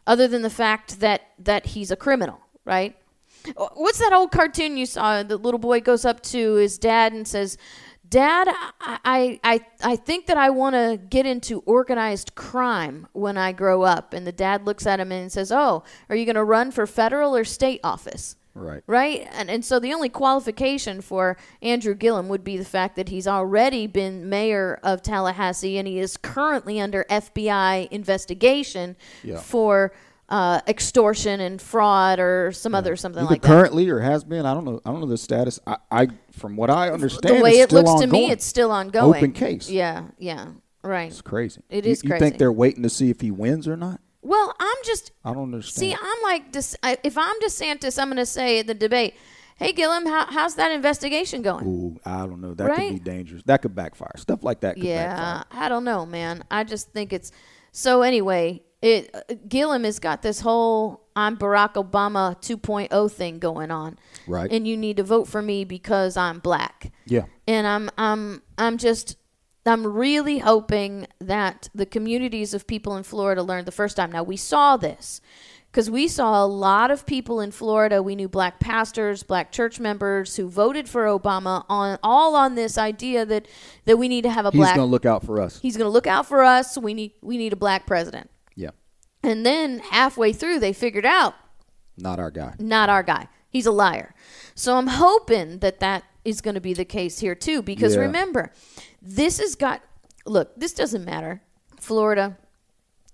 other 0.05 0.27
than 0.27 0.41
the 0.41 0.49
fact 0.49 1.01
that 1.01 1.23
that 1.37 1.67
he's 1.67 1.91
a 1.91 1.97
criminal, 1.97 2.39
right? 2.63 2.95
What's 3.55 3.99
that 3.99 4.13
old 4.13 4.31
cartoon 4.31 4.77
you 4.77 4.85
saw? 4.85 5.23
The 5.23 5.37
little 5.37 5.59
boy 5.59 5.81
goes 5.81 6.05
up 6.05 6.21
to 6.23 6.55
his 6.55 6.77
dad 6.77 7.13
and 7.13 7.27
says, 7.27 7.57
"Dad, 8.07 8.47
I 8.81 9.39
I 9.43 9.65
I, 9.83 9.95
think 9.95 10.27
that 10.27 10.37
I 10.37 10.49
want 10.49 10.75
to 10.75 10.99
get 11.09 11.25
into 11.25 11.59
organized 11.65 12.35
crime 12.35 13.07
when 13.13 13.37
I 13.37 13.51
grow 13.51 13.83
up." 13.83 14.13
And 14.13 14.25
the 14.25 14.31
dad 14.31 14.65
looks 14.65 14.85
at 14.85 14.99
him 14.99 15.11
and 15.11 15.31
says, 15.31 15.51
"Oh, 15.51 15.83
are 16.09 16.15
you 16.15 16.25
going 16.25 16.35
to 16.35 16.43
run 16.43 16.71
for 16.71 16.85
federal 16.87 17.35
or 17.35 17.43
state 17.43 17.79
office?" 17.83 18.35
Right. 18.53 18.81
Right? 18.87 19.27
And 19.33 19.51
and 19.51 19.63
so 19.63 19.79
the 19.79 19.93
only 19.93 20.09
qualification 20.09 21.01
for 21.01 21.37
Andrew 21.61 21.93
Gillum 21.93 22.27
would 22.29 22.43
be 22.43 22.57
the 22.57 22.65
fact 22.65 22.95
that 22.95 23.09
he's 23.09 23.27
already 23.27 23.85
been 23.85 24.29
mayor 24.29 24.79
of 24.81 25.03
Tallahassee 25.03 25.77
and 25.77 25.87
he 25.87 25.99
is 25.99 26.17
currently 26.17 26.79
under 26.79 27.05
FBI 27.07 27.87
investigation 27.91 28.95
Yeah. 29.23 29.37
for 29.37 29.93
uh, 30.29 30.59
extortion 30.67 31.39
and 31.39 31.61
fraud 31.61 32.19
or 32.19 32.51
some 32.51 32.75
other 32.75 32.95
something 32.95 33.21
Either 33.23 33.29
like 33.31 33.41
that. 33.41 33.47
currently 33.47 33.89
or 33.89 33.99
has 33.99 34.23
been. 34.23 34.45
I 34.45 34.53
don't 34.53 34.65
know. 34.65 34.81
I 34.85 34.91
don't 34.91 34.99
know 34.99 35.07
the 35.07 35.17
status. 35.17 35.59
I, 35.65 35.77
I 35.89 36.07
from 36.31 36.55
what 36.57 36.69
I 36.69 36.89
understand, 36.89 37.37
The 37.37 37.41
way 37.41 37.51
it's 37.51 37.59
it 37.59 37.69
still 37.69 37.83
looks 37.83 38.01
to 38.01 38.07
me, 38.07 38.17
ongoing. 38.19 38.31
it's 38.31 38.45
still 38.45 38.71
ongoing. 38.71 39.15
Open 39.15 39.31
case. 39.31 39.69
Yeah, 39.69 40.03
yeah, 40.17 40.47
right. 40.83 41.09
It's 41.09 41.21
crazy. 41.21 41.61
It 41.69 41.85
You- 41.85 41.91
is 41.91 42.03
you, 42.03 42.17
think 42.19 42.37
they're 42.37 42.51
waiting 42.51 42.83
to 42.83 42.89
see 42.89 43.09
if 43.09 43.21
he 43.21 43.31
wins 43.31 43.67
or 43.67 43.77
not? 43.77 44.01
Well, 44.21 44.53
I'm 44.59 44.77
just 44.83 45.11
I 45.23 45.33
don't 45.33 45.43
understand. 45.43 45.79
See, 45.79 45.93
I'm 45.97 46.23
like, 46.23 46.53
if 47.05 47.17
I'm 47.17 47.39
DeSantis, 47.39 47.97
I'm 47.97 48.07
going 48.07 48.17
to 48.17 48.25
say 48.25 48.59
at 48.59 48.67
the 48.67 48.73
debate, 48.73 49.13
"Hey, 49.55 49.71
Gillum, 49.71 50.05
how, 50.05 50.25
how's 50.25 50.55
that 50.55 50.73
investigation 50.73 51.41
going?" 51.41 51.65
Ooh, 51.65 51.97
I 52.05 52.25
don't 52.25 52.41
know. 52.41 52.53
That 52.53 52.75
could 52.75 52.89
be 52.95 52.99
dangerous. 52.99 53.43
That 53.45 53.61
could 53.61 53.73
backfire. 53.73 54.11
Stuff 54.17 54.43
like 54.43 54.59
that 54.61 54.75
could 54.75 54.83
yeah, 54.83 55.15
backfire. 55.15 55.63
I 55.63 55.69
don't 55.69 55.85
know, 55.85 56.05
man. 56.05 56.43
I 56.51 56.65
just 56.65 56.91
think 56.91 57.13
it's 57.13 57.31
so. 57.71 58.01
Anyway, 58.01 58.63
it 58.81 59.09
uh, 59.13 59.33
Gillum 59.47 59.83
has 59.83 59.99
got 59.99 60.21
this 60.21 60.41
whole 60.41 61.01
"I'm 61.15 61.37
Barack 61.37 61.73
Obama 61.73 62.39
2.0" 62.41 63.11
thing 63.11 63.39
going 63.39 63.71
on, 63.71 63.97
Right. 64.27 64.51
And 64.51 64.67
you 64.67 64.77
need 64.77 64.97
to 64.97 65.03
vote 65.03 65.27
for 65.27 65.41
me 65.41 65.63
because 65.65 66.17
I'm 66.17 66.39
black. 66.39 66.91
Yeah. 67.05 67.25
and 67.47 67.65
I'm 67.65 67.89
I'm 67.97 68.41
I'm 68.57 68.77
just 68.77 69.17
I'm 69.65 69.85
really 69.85 70.39
hoping 70.39 71.07
that 71.19 71.69
the 71.75 71.85
communities 71.85 72.53
of 72.53 72.67
people 72.67 72.95
in 72.95 73.03
Florida 73.03 73.43
learned 73.43 73.65
the 73.67 73.71
first 73.71 73.97
time. 73.97 74.11
Now 74.11 74.23
we 74.23 74.37
saw 74.37 74.77
this 74.77 75.19
because 75.71 75.89
we 75.89 76.07
saw 76.07 76.43
a 76.43 76.47
lot 76.47 76.89
of 76.89 77.05
people 77.05 77.41
in 77.41 77.51
Florida. 77.51 78.01
We 78.01 78.15
knew 78.15 78.29
black 78.29 78.59
pastors, 78.61 79.23
black 79.23 79.51
church 79.51 79.79
members 79.79 80.37
who 80.37 80.49
voted 80.49 80.87
for 80.87 81.05
Obama 81.05 81.65
on 81.67 81.99
all 82.01 82.35
on 82.35 82.55
this 82.55 82.77
idea 82.77 83.25
that 83.25 83.47
that 83.85 83.97
we 83.97 84.07
need 84.07 84.21
to 84.21 84.29
have 84.29 84.45
a 84.45 84.51
He's 84.51 84.59
black. 84.59 84.69
He's 84.69 84.77
going 84.77 84.87
to 84.87 84.91
look 84.91 85.05
out 85.05 85.25
for 85.25 85.41
us. 85.41 85.59
he's 85.59 85.75
going 85.75 85.87
to 85.87 85.91
look 85.91 86.07
out 86.07 86.25
for 86.27 86.43
us. 86.43 86.77
We 86.77 86.93
need 86.93 87.13
we 87.21 87.37
need 87.37 87.51
a 87.53 87.57
black 87.57 87.85
president. 87.85 88.29
And 89.23 89.45
then 89.45 89.79
halfway 89.79 90.31
through, 90.33 90.59
they 90.59 90.73
figured 90.73 91.05
out 91.05 91.35
Not 91.97 92.19
our 92.19 92.31
guy. 92.31 92.55
not 92.59 92.89
our 92.89 93.03
guy. 93.03 93.27
He's 93.49 93.65
a 93.65 93.71
liar. 93.71 94.13
So 94.55 94.75
I'm 94.77 94.87
hoping 94.87 95.59
that 95.59 95.79
that 95.79 96.03
is 96.23 96.41
going 96.41 96.55
to 96.55 96.61
be 96.61 96.73
the 96.73 96.85
case 96.85 97.19
here 97.19 97.35
too. 97.35 97.61
Because 97.61 97.95
Yeah. 97.95 98.01
remember, 98.01 98.51
this 99.01 99.39
has 99.39 99.55
got. 99.55 99.81
Look, 100.25 100.59
this 100.59 100.73
doesn't 100.73 101.05
matter. 101.05 101.41
Florida, 101.79 102.37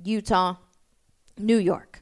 Utah, 0.04 0.56
New 1.38 1.58
York. 1.58 2.02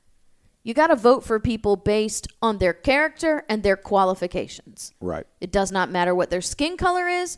You 0.64 0.74
got 0.74 0.88
to 0.88 0.96
vote 0.96 1.24
for 1.24 1.40
people 1.40 1.76
based 1.76 2.28
on 2.42 2.60
their 2.60 2.74
character 2.74 3.44
and 3.50 3.64
their 3.64 3.76
qualifications. 3.76 4.94
Right. 5.02 5.26
It 5.42 5.52
does 5.52 5.72
not 5.72 5.90
matter 5.90 6.14
what 6.16 6.30
their 6.30 6.42
skin 6.42 6.78
color 6.78 7.08
is. 7.08 7.38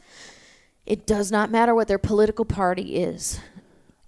It 0.85 1.07
does 1.07 1.31
not 1.31 1.49
matter 1.49 1.73
what 1.73 1.87
their 1.87 1.97
political 1.97 2.43
party 2.45 2.97
is. 2.97 3.39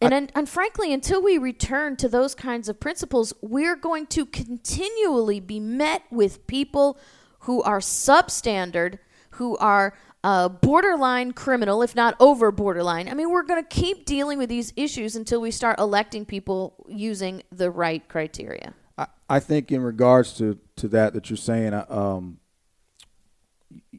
And, 0.01 0.13
and, 0.13 0.31
and 0.35 0.49
frankly, 0.49 0.93
until 0.93 1.21
we 1.21 1.37
return 1.37 1.95
to 1.97 2.09
those 2.09 2.35
kinds 2.35 2.67
of 2.67 2.79
principles, 2.79 3.33
we're 3.41 3.77
going 3.77 4.07
to 4.07 4.25
continually 4.25 5.39
be 5.39 5.59
met 5.59 6.03
with 6.11 6.45
people 6.47 6.97
who 7.39 7.63
are 7.63 7.79
substandard, 7.79 8.99
who 9.31 9.55
are 9.57 9.95
uh, 10.23 10.49
borderline 10.49 11.31
criminal, 11.31 11.81
if 11.81 11.95
not 11.95 12.15
over 12.19 12.51
borderline. 12.51 13.07
I 13.07 13.13
mean, 13.13 13.29
we're 13.29 13.43
going 13.43 13.63
to 13.63 13.69
keep 13.69 14.05
dealing 14.05 14.37
with 14.37 14.49
these 14.49 14.73
issues 14.75 15.15
until 15.15 15.39
we 15.39 15.51
start 15.51 15.79
electing 15.79 16.25
people 16.25 16.75
using 16.87 17.43
the 17.51 17.69
right 17.69 18.05
criteria. 18.09 18.73
I, 18.97 19.07
I 19.29 19.39
think 19.39 19.71
in 19.71 19.81
regards 19.81 20.33
to, 20.39 20.57
to 20.77 20.87
that 20.89 21.13
that 21.13 21.29
you're 21.29 21.37
saying, 21.37 21.73
uh, 21.73 21.85
um, 21.89 22.39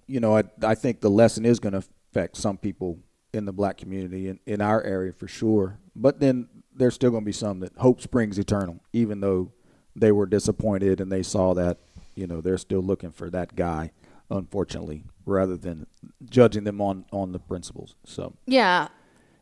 you 0.07 0.21
know, 0.21 0.37
I, 0.37 0.45
I 0.63 0.75
think 0.75 1.01
the 1.01 1.11
lesson 1.11 1.47
is 1.47 1.59
going 1.61 1.73
to 1.73 1.79
affect 1.79 2.37
some 2.37 2.59
people 2.59 2.99
in 3.33 3.45
the 3.45 3.53
black 3.53 3.77
community 3.77 4.29
in, 4.29 4.41
in 4.47 4.61
our 4.61 4.83
area 4.83 5.13
for 5.13 5.29
sure. 5.29 5.79
But 5.99 6.21
then 6.21 6.49
there's 6.75 6.95
still 6.95 7.11
going 7.11 7.23
to 7.23 7.27
be 7.27 7.33
some 7.33 7.61
that 7.61 7.77
hope 7.79 8.01
springs 8.01 8.39
eternal, 8.39 8.81
even 8.93 9.21
though 9.21 9.53
they 9.95 10.13
were 10.13 10.27
disappointed 10.27 11.01
and 11.01 11.11
they 11.11 11.23
saw 11.23 11.55
that 11.55 11.79
you 12.15 12.27
know 12.27 12.41
they're 12.41 12.59
still 12.59 12.83
looking 12.83 13.11
for 13.13 13.31
that 13.31 13.57
guy, 13.57 13.93
unfortunately, 14.31 15.05
rather 15.25 15.57
than 15.57 15.87
judging 16.29 16.65
them 16.65 16.81
on 16.81 17.05
on 17.13 17.33
the 17.33 17.39
principles. 17.39 17.95
So 18.05 18.35
Yeah. 18.47 18.89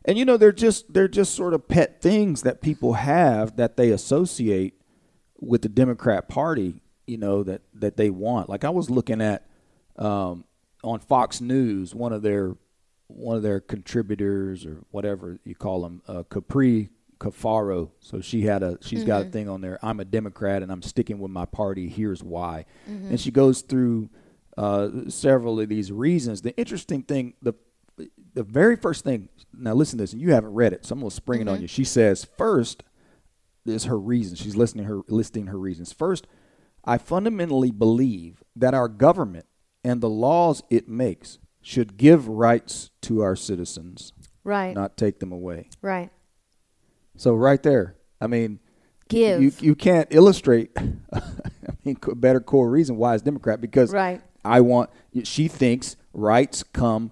and 0.05 0.17
you 0.17 0.25
know 0.25 0.37
they're 0.37 0.51
just 0.51 0.93
they're 0.93 1.07
just 1.09 1.33
sort 1.35 1.53
of 1.53 1.67
pet 1.67 2.01
things 2.01 2.41
that 2.43 2.61
people 2.61 2.93
have 2.93 3.57
that 3.57 3.75
they 3.77 3.89
associate 3.91 4.75
with 5.39 5.61
the 5.61 5.69
Democrat 5.69 6.27
Party. 6.29 6.81
You 7.07 7.17
know 7.17 7.43
that 7.43 7.61
that 7.73 7.97
they 7.97 8.09
want. 8.09 8.49
Like 8.49 8.63
I 8.63 8.69
was 8.69 8.89
looking 8.89 9.21
at 9.21 9.45
um, 9.97 10.45
on 10.83 10.99
Fox 10.99 11.39
News, 11.41 11.93
one 11.95 12.13
of 12.13 12.21
their 12.21 12.55
one 13.07 13.37
of 13.37 13.43
their 13.43 13.59
contributors 13.59 14.65
or 14.65 14.83
whatever 14.91 15.39
you 15.43 15.55
call 15.55 15.81
them, 15.81 16.01
uh, 16.07 16.23
Capri 16.23 16.89
Cafaro. 17.19 17.91
So 17.99 18.21
she 18.21 18.41
had 18.41 18.63
a 18.63 18.77
she's 18.81 19.03
got 19.03 19.21
a 19.21 19.29
thing 19.29 19.47
on 19.49 19.61
there. 19.61 19.79
I'm 19.81 19.99
a 19.99 20.05
Democrat 20.05 20.63
and 20.63 20.71
I'm 20.71 20.81
sticking 20.81 21.19
with 21.19 21.31
my 21.31 21.45
party. 21.45 21.87
Here's 21.87 22.23
why. 22.23 22.65
And 22.87 23.19
she 23.19 23.31
goes 23.31 23.61
through 23.61 24.09
uh, 24.57 24.89
several 25.09 25.59
of 25.59 25.69
these 25.69 25.91
reasons. 25.91 26.41
The 26.41 26.55
interesting 26.57 27.03
thing, 27.03 27.33
the 27.41 27.53
the 28.33 28.43
very 28.43 28.75
first 28.75 29.03
thing. 29.03 29.29
Now 29.53 29.73
listen 29.73 29.97
to 29.97 30.03
this, 30.03 30.11
and 30.13 30.21
you 30.21 30.33
haven't 30.33 30.53
read 30.53 30.73
it, 30.73 30.85
so 30.85 30.93
I'm 30.93 30.99
gonna 30.99 31.11
spring 31.11 31.41
it 31.41 31.47
on 31.47 31.61
you. 31.61 31.67
She 31.67 31.85
says 31.85 32.27
first 32.37 32.83
is 33.65 33.85
her 33.85 33.97
reason. 33.97 34.35
She's 34.35 34.55
listening 34.55 34.85
her 34.85 35.01
listing 35.07 35.47
her 35.47 35.57
reasons. 35.57 35.93
First, 35.93 36.27
I 36.83 36.97
fundamentally 36.97 37.71
believe 37.71 38.43
that 38.55 38.73
our 38.73 38.87
government 38.87 39.45
and 39.83 40.01
the 40.01 40.09
laws 40.09 40.63
it 40.69 40.89
makes 40.89 41.39
should 41.65 41.97
give 41.97 42.27
rights 42.27 42.91
to 43.01 43.21
our 43.21 43.35
citizens, 43.35 44.13
Right. 44.43 44.75
not 44.75 44.97
take 44.97 45.19
them 45.19 45.31
away. 45.31 45.69
right. 45.81 46.11
So 47.17 47.33
right 47.33 47.61
there, 47.63 47.95
I 48.21 48.27
mean, 48.27 48.59
Give. 49.09 49.41
you 49.41 49.51
you 49.61 49.73
can't 49.75 50.07
illustrate. 50.11 50.71
I 51.13 51.21
mean, 51.83 51.97
a 52.03 52.15
better 52.15 52.39
core 52.41 52.69
reason 52.69 52.97
why 52.97 53.13
it's 53.15 53.23
Democrat 53.23 53.61
because 53.61 53.91
Right. 53.91 54.21
I 54.43 54.61
want. 54.61 54.89
She 55.23 55.47
thinks 55.47 55.95
rights 56.13 56.61
come 56.61 57.11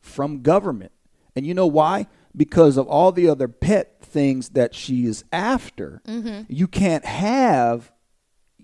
from 0.00 0.40
government, 0.42 0.92
and 1.36 1.44
you 1.44 1.52
know 1.52 1.66
why? 1.66 2.06
Because 2.34 2.76
of 2.78 2.86
all 2.86 3.12
the 3.12 3.28
other 3.28 3.48
pet 3.48 3.96
things 4.00 4.50
that 4.50 4.74
she 4.74 5.04
is 5.04 5.24
after. 5.32 6.00
Mm-hmm. 6.06 6.44
You 6.48 6.66
can't 6.68 7.04
have 7.04 7.92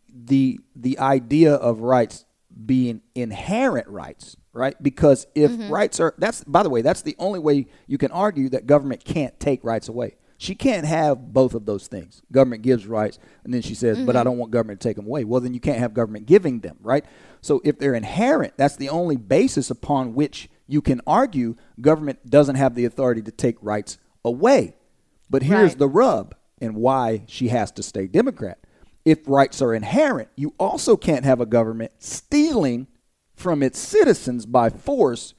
the 0.09 0.61
the 0.75 0.99
idea 0.99 1.53
of 1.55 1.81
rights 1.81 2.25
being 2.64 3.03
inherent 3.14 3.88
rights, 3.88 4.37
right? 4.57 4.81
Because 4.83 5.27
if 5.35 5.51
Mm-hmm. 5.51 5.73
rights 5.73 6.01
are 6.01 6.14
that's 6.19 6.42
by 6.45 6.62
the 6.62 6.71
way, 6.71 6.83
that's 6.83 7.03
the 7.03 7.14
only 7.19 7.38
way 7.38 7.66
you 7.87 7.99
can 7.99 8.11
argue 8.11 8.49
that 8.51 8.66
government 8.66 9.05
can't 9.05 9.38
take 9.38 9.62
rights 9.62 9.88
away. 9.88 10.16
She 10.38 10.55
can't 10.55 10.85
have 10.87 11.33
both 11.33 11.55
of 11.55 11.64
those 11.64 11.87
things. 11.87 12.21
Government 12.31 12.62
gives 12.62 12.87
rights, 12.87 13.19
and 13.45 13.55
then 13.55 13.62
she 13.62 13.75
says, 13.75 13.99
"But 14.05 14.16
I 14.16 14.25
don't 14.25 14.37
want 14.37 14.51
government 14.51 14.81
to 14.81 14.88
take 14.88 14.97
them 14.97 15.07
away." 15.07 15.25
Well, 15.25 15.40
then 15.40 15.55
you 15.55 15.61
can't 15.61 15.79
have 15.79 15.95
government 15.95 16.27
giving 16.27 16.61
them, 16.61 16.77
right? 16.83 17.05
So 17.40 17.62
if 17.64 17.79
they're 17.79 17.95
inherent, 17.95 18.55
that's 18.59 18.77
the 18.77 18.90
only 18.90 19.16
basis 19.16 19.71
upon 19.71 20.14
which 20.14 20.51
you 20.66 20.83
can 20.83 21.01
argue 21.07 21.55
government 21.81 22.29
doesn't 22.29 22.57
have 22.57 22.75
the 22.75 22.85
authority 22.85 23.23
to 23.23 23.31
take 23.31 23.57
rights 23.62 23.97
away. 24.25 24.75
But 25.31 25.42
here's 25.45 25.71
Right. 25.71 25.79
the 25.79 25.88
rub 25.88 26.35
and 26.61 26.75
why 26.77 27.23
she 27.27 27.49
has 27.49 27.71
to 27.73 27.83
stay 27.83 28.07
Democrat. 28.07 28.59
If 29.07 29.21
rights 29.29 29.62
are 29.62 29.73
inherent, 29.73 30.29
you 30.37 30.53
also 30.59 30.97
can't 30.97 31.25
have 31.25 31.40
a 31.40 31.47
government 31.47 31.92
stealing 31.99 32.88
from 33.37 33.62
its 33.62 33.79
citizens 33.79 34.46
by 34.46 34.70
force 34.70 35.35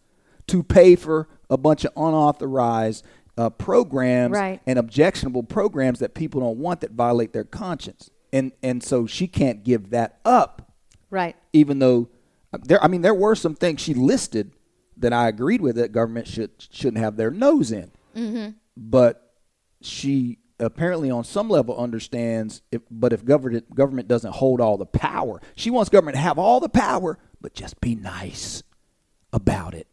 to 0.47 0.63
pay 0.63 0.95
for 0.95 1.27
a 1.49 1.57
bunch 1.57 1.83
of 1.83 1.91
unauthorized 1.97 3.05
uh, 3.37 3.49
programs 3.49 4.33
Right. 4.33 4.61
and 4.65 4.79
objectionable 4.79 5.43
programs 5.43 5.99
that 5.99 6.13
people 6.13 6.39
don't 6.41 6.57
want 6.57 6.81
that 6.81 6.91
violate 6.91 7.33
their 7.33 7.43
conscience. 7.43 8.09
And 8.33 8.51
and 8.63 8.81
so 8.83 9.05
she 9.07 9.27
can't 9.27 9.63
give 9.63 9.89
that 9.91 10.19
up 10.25 10.71
Right. 11.09 11.35
even 11.53 11.79
though 11.79 12.09
uh, 12.53 12.57
there 12.63 12.83
I 12.83 12.87
mean 12.87 13.01
there 13.01 13.13
were 13.13 13.35
some 13.35 13.55
things 13.55 13.81
she 13.81 13.93
listed 13.93 14.51
that 14.97 15.13
I 15.13 15.27
agreed 15.27 15.61
with 15.61 15.75
that 15.75 15.91
government 15.91 16.27
should 16.27 16.51
shouldn't 16.71 16.97
have 17.03 17.15
their 17.17 17.31
nose 17.31 17.71
in. 17.71 17.91
Mm-hmm. 18.15 18.49
But 18.75 19.33
she 19.81 20.39
apparently 20.59 21.11
on 21.11 21.23
some 21.23 21.49
level 21.49 21.77
understands 21.77 22.61
if 22.71 22.81
but 22.89 23.13
if 23.13 23.23
government 23.23 23.73
government 23.75 24.07
doesn't 24.07 24.33
hold 24.33 24.59
all 24.59 24.77
the 24.77 24.85
power. 24.85 25.41
She 25.55 25.69
wants 25.69 25.89
government 25.89 26.15
to 26.15 26.21
have 26.21 26.37
all 26.39 26.59
the 26.59 26.69
power 26.69 27.19
but 27.41 27.53
just 27.53 27.79
be 27.81 27.95
nice 27.95 28.63
about 29.33 29.73
it. 29.73 29.87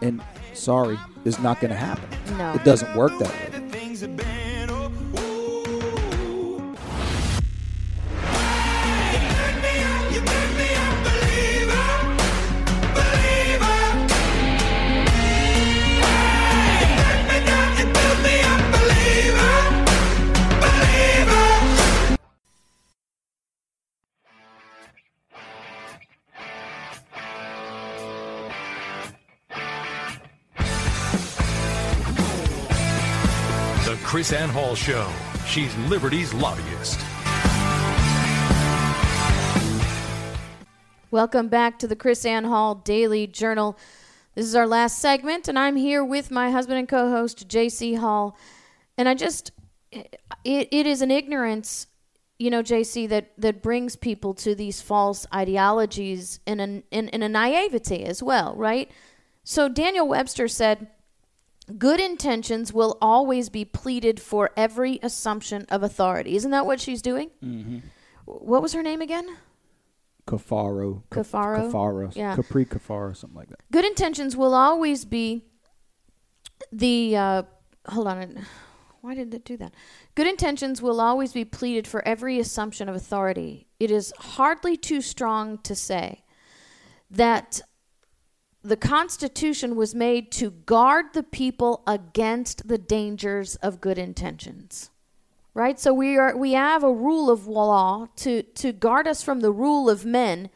And 0.00 0.22
sorry, 0.52 0.98
it's 1.24 1.38
not 1.38 1.60
going 1.60 1.70
to 1.70 1.76
happen. 1.76 2.08
No. 2.36 2.52
It 2.54 2.64
doesn't 2.64 2.94
work 2.96 3.12
that 3.18 3.30
way. 3.30 4.43
Krisanne 34.14 34.48
Hall 34.48 34.76
Show. 34.76 35.10
She's 35.44 35.76
Liberty's 35.88 36.32
lobbyist. 36.32 37.00
Welcome 41.10 41.48
back 41.48 41.80
to 41.80 41.88
the 41.88 41.96
Krisanne 41.96 42.46
Hall 42.46 42.76
Daily 42.76 43.26
Journal. 43.26 43.76
This 44.36 44.46
is 44.46 44.54
our 44.54 44.68
last 44.68 45.00
segment, 45.00 45.48
and 45.48 45.58
I'm 45.58 45.74
here 45.74 46.04
with 46.04 46.30
my 46.30 46.52
husband 46.52 46.78
and 46.78 46.88
co 46.88 47.10
host, 47.10 47.48
JC 47.48 47.98
Hall. 47.98 48.38
And 48.96 49.08
I 49.08 49.14
just, 49.14 49.50
it, 49.90 50.16
it 50.44 50.86
is 50.86 51.02
an 51.02 51.10
ignorance, 51.10 51.88
you 52.38 52.50
know, 52.50 52.62
JC, 52.62 53.08
that, 53.08 53.32
that 53.36 53.62
brings 53.62 53.96
people 53.96 54.32
to 54.34 54.54
these 54.54 54.80
false 54.80 55.26
ideologies 55.34 56.38
and 56.46 56.60
an, 56.60 56.84
in, 56.92 57.08
in 57.08 57.24
a 57.24 57.28
naivety 57.28 58.04
as 58.04 58.22
well, 58.22 58.54
right? 58.54 58.88
So 59.42 59.68
Daniel 59.68 60.06
Webster 60.06 60.46
said, 60.46 60.86
Good 61.78 61.98
intentions 62.00 62.72
will 62.72 62.98
always 63.00 63.48
be 63.48 63.64
pleaded 63.64 64.20
for 64.20 64.50
every 64.56 64.98
assumption 65.02 65.64
of 65.70 65.82
authority. 65.82 66.36
Isn't 66.36 66.50
that 66.50 66.66
what 66.66 66.80
she's 66.80 67.00
doing? 67.00 67.30
Mm-hmm. 67.42 67.78
What 68.26 68.60
was 68.62 68.72
her 68.74 68.82
name 68.82 69.00
again? 69.00 69.26
Cafaro. 70.26 71.02
Cafaro? 71.10 71.70
Cafaro. 71.70 72.16
Yeah. 72.16 72.34
Capri 72.36 72.64
Cafaro, 72.66 73.16
something 73.16 73.36
like 73.36 73.48
that. 73.48 73.60
good 73.70 73.84
intentions 73.84 74.36
will 74.36 74.54
always 74.54 75.04
be 75.04 75.44
the 76.72 77.16
uh, 77.16 77.42
hold 77.88 78.06
on 78.06 78.46
why 79.02 79.14
did 79.14 79.34
it 79.34 79.44
do 79.44 79.56
that 79.58 79.74
good 80.14 80.26
intentions 80.26 80.80
will 80.80 80.98
always 81.00 81.32
be 81.34 81.44
pleaded 81.44 81.86
for 81.86 82.06
every 82.08 82.38
assumption 82.38 82.88
of 82.88 82.94
authority 82.94 83.66
it 83.78 83.90
is 83.90 84.14
hardly 84.18 84.76
too 84.78 85.02
strong 85.02 85.58
to 85.58 85.74
say 85.74 86.24
that 87.10 87.60
the 88.64 88.76
constitution 88.76 89.76
was 89.76 89.94
made 89.94 90.32
to 90.32 90.50
guard 90.50 91.06
the 91.12 91.22
people 91.22 91.82
against 91.86 92.66
the 92.66 92.78
dangers 92.78 93.56
of 93.56 93.80
good 93.80 93.98
intentions 93.98 94.90
right 95.52 95.78
so 95.78 95.92
we 95.92 96.16
are 96.16 96.36
we 96.36 96.52
have 96.52 96.82
a 96.82 96.92
rule 96.92 97.30
of 97.30 97.46
law 97.46 98.06
to 98.16 98.42
to 98.42 98.72
guard 98.72 99.06
us 99.06 99.22
from 99.22 99.40
the 99.40 99.52
rule 99.52 99.88
of 99.88 100.04
men 100.04 100.50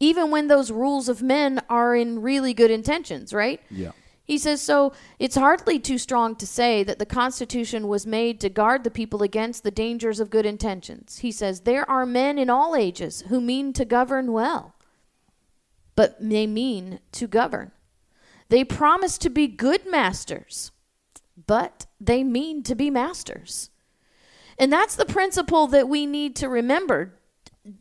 even 0.00 0.30
when 0.30 0.48
those 0.48 0.70
rules 0.70 1.08
of 1.08 1.22
men 1.22 1.60
are 1.70 1.94
in 1.94 2.20
really 2.20 2.52
good 2.52 2.70
intentions, 2.70 3.32
right? 3.32 3.60
Yeah. 3.70 3.92
He 4.24 4.38
says, 4.38 4.60
so 4.60 4.92
it's 5.20 5.36
hardly 5.36 5.78
too 5.78 5.98
strong 5.98 6.34
to 6.36 6.46
say 6.46 6.82
that 6.82 6.98
the 6.98 7.06
Constitution 7.06 7.86
was 7.86 8.06
made 8.06 8.40
to 8.40 8.48
guard 8.48 8.82
the 8.82 8.90
people 8.90 9.22
against 9.22 9.62
the 9.62 9.70
dangers 9.70 10.18
of 10.18 10.30
good 10.30 10.44
intentions. 10.44 11.18
He 11.18 11.30
says, 11.30 11.60
there 11.60 11.88
are 11.88 12.04
men 12.04 12.36
in 12.36 12.50
all 12.50 12.74
ages 12.74 13.22
who 13.28 13.40
mean 13.40 13.72
to 13.74 13.84
govern 13.84 14.32
well, 14.32 14.74
but 15.96 16.16
they 16.20 16.46
mean 16.46 17.00
to 17.12 17.26
govern. 17.26 17.72
They 18.48 18.62
promise 18.62 19.18
to 19.18 19.30
be 19.30 19.48
good 19.48 19.90
masters, 19.90 20.70
but 21.46 21.86
they 22.00 22.22
mean 22.22 22.62
to 22.62 22.74
be 22.74 22.90
masters. 22.90 23.70
And 24.58 24.72
that's 24.72 24.94
the 24.94 25.04
principle 25.04 25.66
that 25.68 25.88
we 25.88 26.06
need 26.06 26.36
to 26.36 26.48
remember. 26.48 27.14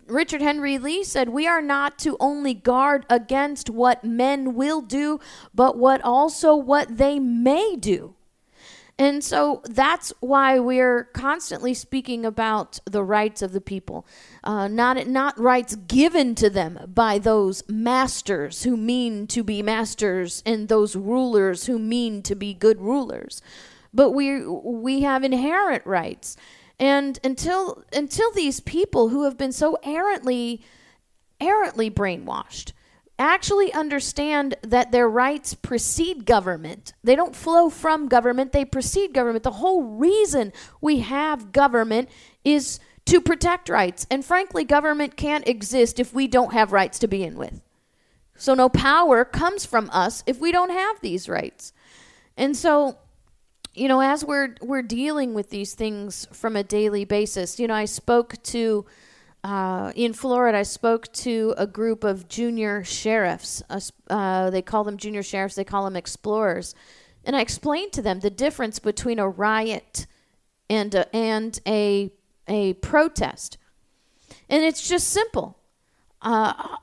Richard 0.07 0.41
Henry 0.41 0.77
Lee 0.77 1.03
said, 1.03 1.29
We 1.29 1.47
are 1.47 1.61
not 1.61 1.99
to 1.99 2.17
only 2.19 2.53
guard 2.53 3.05
against 3.09 3.69
what 3.69 4.03
men 4.03 4.55
will 4.55 4.81
do, 4.81 5.19
but 5.53 5.77
what 5.77 6.01
also 6.01 6.55
what 6.55 6.97
they 6.97 7.19
may 7.19 7.75
do. 7.75 8.14
And 8.97 9.21
so 9.23 9.61
that's 9.65 10.13
why 10.21 10.57
we're 10.57 11.03
constantly 11.05 11.73
speaking 11.73 12.25
about 12.25 12.79
the 12.85 13.03
rights 13.03 13.41
of 13.41 13.51
the 13.51 13.59
people, 13.59 14.05
uh, 14.43 14.69
not 14.69 15.07
not 15.07 15.37
rights 15.37 15.75
given 15.75 16.33
to 16.35 16.49
them 16.49 16.79
by 16.93 17.19
those 17.19 17.61
masters 17.67 18.63
who 18.63 18.77
mean 18.77 19.27
to 19.27 19.43
be 19.43 19.61
masters 19.61 20.41
and 20.45 20.69
those 20.69 20.95
rulers 20.95 21.65
who 21.65 21.77
mean 21.77 22.21
to 22.23 22.35
be 22.35 22.53
good 22.53 22.79
rulers, 22.79 23.41
but 23.93 24.11
we 24.11 24.47
we 24.47 25.01
have 25.01 25.25
inherent 25.25 25.85
rights. 25.85 26.37
And 26.79 27.19
until 27.21 27.83
until 27.91 28.31
these 28.31 28.61
people 28.61 29.09
who 29.09 29.23
have 29.25 29.37
been 29.37 29.51
so 29.51 29.77
errantly 29.83 30.61
errantly 31.41 31.91
brainwashed 31.91 32.71
actually 33.17 33.71
understand 33.73 34.55
that 34.61 34.91
their 34.91 35.09
rights 35.09 35.53
precede 35.53 36.25
government. 36.25 36.93
They 37.03 37.15
don't 37.15 37.35
flow 37.35 37.69
from 37.69 38.07
government, 38.07 38.51
they 38.51 38.65
precede 38.65 39.13
government. 39.13 39.43
The 39.43 39.51
whole 39.51 39.83
reason 39.83 40.51
we 40.81 40.99
have 40.99 41.51
government 41.51 42.09
is 42.43 42.79
to 43.05 43.21
protect 43.21 43.69
rights. 43.69 44.05
And 44.09 44.25
frankly, 44.25 44.63
government 44.63 45.15
can't 45.15 45.47
exist 45.47 45.99
if 45.99 46.13
we 46.13 46.27
don't 46.27 46.53
have 46.53 46.71
rights 46.71 46.99
to 46.99 47.07
begin 47.07 47.37
with. 47.37 47.61
So 48.35 48.53
no 48.53 48.67
power 48.67 49.23
comes 49.23 49.65
from 49.65 49.89
us 49.93 50.23
if 50.25 50.39
we 50.39 50.51
don't 50.51 50.71
have 50.71 50.99
these 50.99 51.29
rights. 51.29 51.71
And 52.35 52.57
so 52.57 52.97
you 53.75 53.89
know, 53.89 53.99
as 53.99 54.23
we're 54.23 54.55
we're 54.61 54.81
dealing 54.81 55.33
with 55.33 55.49
these 55.49 55.73
things 55.73 56.27
from 56.31 56.55
a 56.55 56.63
daily 56.63 57.03
basis, 57.03 57.59
you 57.59 57.67
know, 57.67 57.73
I 57.73 57.85
spoke 57.85 58.41
to 58.43 58.85
uh, 59.45 59.91
in 59.95 60.11
Florida, 60.13 60.57
I 60.57 60.63
spoke 60.63 61.13
to 61.13 61.53
a 61.55 61.67
group 61.67 62.03
of 62.03 62.27
junior 62.27 62.83
sheriffs. 62.83 63.61
Uh, 64.09 64.49
they 64.49 64.63
call 64.63 64.83
them 64.83 64.97
junior 64.97 65.21
sheriffs, 65.21 65.53
they 65.53 65.63
call 65.63 65.85
them 65.85 65.95
explorers. 65.95 66.73
And 67.23 67.35
I 67.35 67.41
explained 67.41 67.93
to 67.93 68.01
them 68.01 68.21
the 68.21 68.31
difference 68.31 68.79
between 68.79 69.19
a 69.19 69.29
riot 69.29 70.07
and 70.67 70.95
a, 70.95 71.15
and 71.15 71.59
a, 71.67 72.11
a 72.47 72.73
protest. 72.73 73.59
And 74.49 74.63
it's 74.63 74.87
just 74.87 75.09
simple. 75.09 75.59
Uh, 76.23 76.77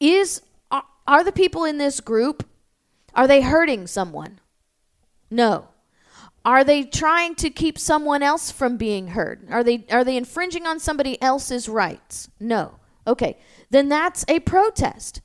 is 0.00 0.42
are, 0.72 0.82
are 1.06 1.22
the 1.22 1.30
people 1.30 1.64
in 1.64 1.78
this 1.78 2.00
group 2.00 2.44
are 3.14 3.28
they 3.28 3.42
hurting 3.42 3.86
someone? 3.86 4.40
No. 5.30 5.68
Are 6.44 6.62
they 6.64 6.84
trying 6.84 7.34
to 7.36 7.50
keep 7.50 7.78
someone 7.78 8.22
else 8.22 8.50
from 8.50 8.76
being 8.76 9.08
heard? 9.08 9.46
Are 9.50 9.64
they 9.64 9.86
are 9.90 10.04
they 10.04 10.16
infringing 10.16 10.66
on 10.66 10.78
somebody 10.78 11.20
else's 11.22 11.68
rights? 11.68 12.28
No. 12.38 12.76
Okay. 13.06 13.38
Then 13.70 13.88
that's 13.88 14.24
a 14.28 14.40
protest. 14.40 15.20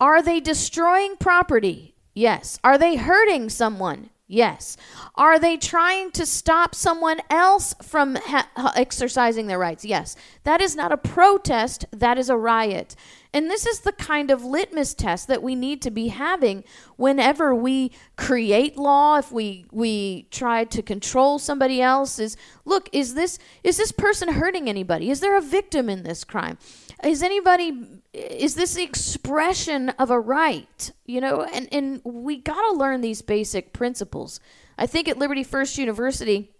Are 0.00 0.22
they 0.22 0.40
destroying 0.40 1.16
property? 1.16 1.94
Yes. 2.14 2.58
Are 2.62 2.78
they 2.78 2.96
hurting 2.96 3.50
someone? 3.50 4.10
Yes. 4.26 4.76
Are 5.16 5.40
they 5.40 5.56
trying 5.56 6.12
to 6.12 6.24
stop 6.24 6.72
someone 6.72 7.20
else 7.28 7.74
from 7.82 8.14
ha- 8.14 8.72
exercising 8.76 9.48
their 9.48 9.58
rights? 9.58 9.84
Yes. 9.84 10.14
That 10.44 10.60
is 10.60 10.76
not 10.76 10.92
a 10.92 10.96
protest, 10.96 11.84
that 11.90 12.16
is 12.16 12.30
a 12.30 12.36
riot. 12.36 12.94
And 13.32 13.48
this 13.48 13.64
is 13.64 13.80
the 13.80 13.92
kind 13.92 14.30
of 14.30 14.44
litmus 14.44 14.92
test 14.92 15.28
that 15.28 15.42
we 15.42 15.54
need 15.54 15.80
to 15.82 15.90
be 15.90 16.08
having 16.08 16.64
whenever 16.96 17.54
we 17.54 17.92
create 18.16 18.76
law, 18.76 19.18
if 19.18 19.30
we 19.30 19.66
we 19.70 20.26
try 20.30 20.64
to 20.64 20.82
control 20.82 21.38
somebody 21.38 21.80
else 21.80 22.18
is 22.18 22.36
look, 22.64 22.88
is 22.92 23.14
this 23.14 23.38
is 23.62 23.76
this 23.76 23.92
person 23.92 24.30
hurting 24.30 24.68
anybody? 24.68 25.10
Is 25.10 25.20
there 25.20 25.36
a 25.36 25.42
victim 25.42 25.88
in 25.88 26.02
this 26.02 26.24
crime? 26.24 26.58
Is 27.04 27.22
anybody 27.22 28.02
is 28.12 28.56
this 28.56 28.74
the 28.74 28.82
expression 28.82 29.90
of 29.90 30.10
a 30.10 30.18
right? 30.18 30.90
You 31.06 31.20
know, 31.20 31.42
and 31.42 31.68
and 31.72 32.00
we 32.04 32.36
got 32.36 32.60
to 32.68 32.72
learn 32.72 33.00
these 33.00 33.22
basic 33.22 33.72
principles. 33.72 34.40
I 34.76 34.86
think 34.86 35.08
at 35.08 35.18
Liberty 35.18 35.44
First 35.44 35.78
University 35.78 36.50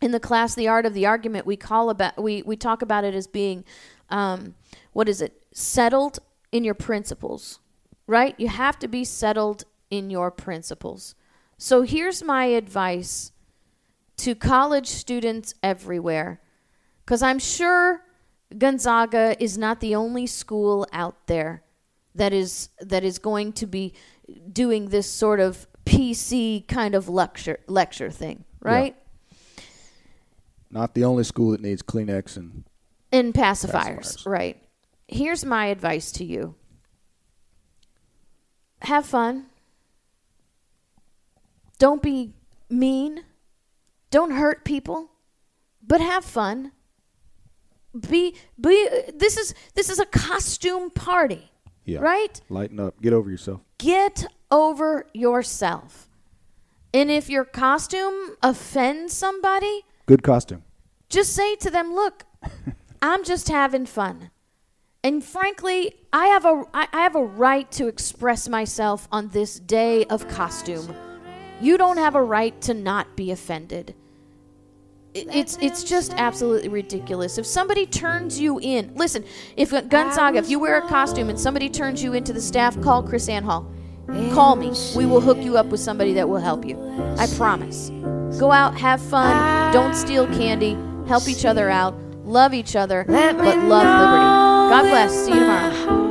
in 0.00 0.10
the 0.10 0.20
class 0.20 0.56
the 0.56 0.66
art 0.66 0.84
of 0.84 0.94
the 0.94 1.06
argument 1.06 1.46
we 1.46 1.56
call 1.56 1.90
about 1.90 2.20
we 2.20 2.42
we 2.42 2.56
talk 2.56 2.82
about 2.82 3.04
it 3.04 3.14
as 3.14 3.28
being 3.28 3.64
um, 4.10 4.56
what 4.92 5.08
is 5.08 5.22
it 5.22 5.41
settled 5.52 6.18
in 6.50 6.64
your 6.64 6.74
principles, 6.74 7.60
right? 8.06 8.34
You 8.38 8.48
have 8.48 8.78
to 8.80 8.88
be 8.88 9.04
settled 9.04 9.64
in 9.90 10.10
your 10.10 10.30
principles. 10.30 11.14
So 11.58 11.82
here's 11.82 12.22
my 12.22 12.46
advice 12.46 13.32
to 14.18 14.34
college 14.34 14.88
students 14.88 15.54
everywhere, 15.62 16.40
because 17.04 17.22
I'm 17.22 17.38
sure 17.38 18.04
Gonzaga 18.56 19.36
is 19.42 19.56
not 19.56 19.80
the 19.80 19.94
only 19.94 20.26
school 20.26 20.86
out 20.92 21.26
there 21.26 21.62
that 22.14 22.32
is 22.32 22.68
that 22.80 23.04
is 23.04 23.18
going 23.18 23.52
to 23.54 23.66
be 23.66 23.94
doing 24.52 24.88
this 24.90 25.10
sort 25.10 25.40
of 25.40 25.66
PC 25.86 26.66
kind 26.68 26.94
of 26.94 27.08
lecture 27.08 27.58
lecture 27.66 28.10
thing, 28.10 28.44
right? 28.60 28.94
Yeah. 28.96 29.64
Not 30.70 30.94
the 30.94 31.04
only 31.04 31.24
school 31.24 31.50
that 31.52 31.60
needs 31.60 31.82
Kleenex 31.82 32.36
and 32.36 32.64
and 33.10 33.34
pacifiers, 33.34 34.16
pacifiers. 34.16 34.26
right? 34.26 34.61
Here's 35.12 35.44
my 35.44 35.66
advice 35.66 36.10
to 36.12 36.24
you 36.24 36.54
have 38.84 39.06
fun. 39.06 39.46
Don't 41.78 42.02
be 42.02 42.34
mean. 42.68 43.24
Don't 44.10 44.32
hurt 44.32 44.64
people, 44.64 45.10
but 45.86 46.00
have 46.00 46.24
fun. 46.24 46.72
Be 48.08 48.36
be 48.60 48.88
this 49.14 49.36
is 49.36 49.54
this 49.74 49.88
is 49.90 49.98
a 49.98 50.06
costume 50.06 50.90
party. 50.90 51.50
Yeah. 51.84 52.00
Right? 52.00 52.40
Lighten 52.48 52.78
up. 52.80 53.00
Get 53.00 53.12
over 53.12 53.30
yourself. 53.30 53.60
Get 53.78 54.26
over 54.50 55.06
yourself. 55.12 56.08
And 56.94 57.10
if 57.10 57.30
your 57.30 57.44
costume 57.44 58.36
offends 58.42 59.12
somebody, 59.12 59.82
good 60.06 60.22
costume. 60.22 60.62
Just 61.08 61.34
say 61.34 61.56
to 61.56 61.70
them, 61.70 61.94
"Look, 61.94 62.24
I'm 63.02 63.24
just 63.24 63.48
having 63.48 63.86
fun." 63.86 64.30
And 65.04 65.24
frankly, 65.24 65.94
I 66.12 66.26
have 66.26 66.44
a 66.44 66.62
I 66.72 66.86
have 66.92 67.16
a 67.16 67.24
right 67.24 67.70
to 67.72 67.88
express 67.88 68.48
myself 68.48 69.08
on 69.10 69.28
this 69.28 69.58
day 69.58 70.04
of 70.04 70.28
costume. 70.28 70.94
You 71.60 71.76
don't 71.76 71.96
have 71.96 72.14
a 72.14 72.22
right 72.22 72.60
to 72.62 72.74
not 72.74 73.16
be 73.16 73.32
offended. 73.32 73.94
It's 75.14 75.58
it's 75.60 75.82
just 75.84 76.14
absolutely 76.14 76.68
ridiculous. 76.68 77.36
If 77.36 77.46
somebody 77.46 77.84
turns 77.84 78.40
you 78.40 78.60
in, 78.60 78.94
listen. 78.94 79.24
If 79.56 79.70
Gonzaga, 79.88 80.38
if 80.38 80.48
you 80.48 80.60
wear 80.60 80.78
a 80.78 80.88
costume 80.88 81.28
and 81.28 81.38
somebody 81.38 81.68
turns 81.68 82.02
you 82.02 82.12
into 82.12 82.32
the 82.32 82.40
staff, 82.40 82.80
call 82.80 83.02
Chris 83.02 83.28
Hall. 83.28 83.70
Call 84.32 84.56
me. 84.56 84.72
We 84.96 85.06
will 85.06 85.20
hook 85.20 85.38
you 85.38 85.56
up 85.58 85.66
with 85.66 85.80
somebody 85.80 86.12
that 86.14 86.28
will 86.28 86.40
help 86.40 86.64
you. 86.64 86.78
I 87.18 87.26
promise. 87.36 87.90
Go 88.38 88.52
out, 88.52 88.78
have 88.78 89.00
fun. 89.00 89.72
Don't 89.72 89.94
steal 89.94 90.26
candy. 90.28 90.76
Help 91.08 91.28
each 91.28 91.44
other 91.44 91.68
out. 91.68 91.94
Love 92.24 92.54
each 92.54 92.76
other, 92.76 93.04
but 93.06 93.58
love 93.58 94.00
liberty. 94.00 94.41
God 94.72 94.84
bless. 94.84 95.12
See 95.26 95.34
you 95.34 95.40
tomorrow. 95.40 96.01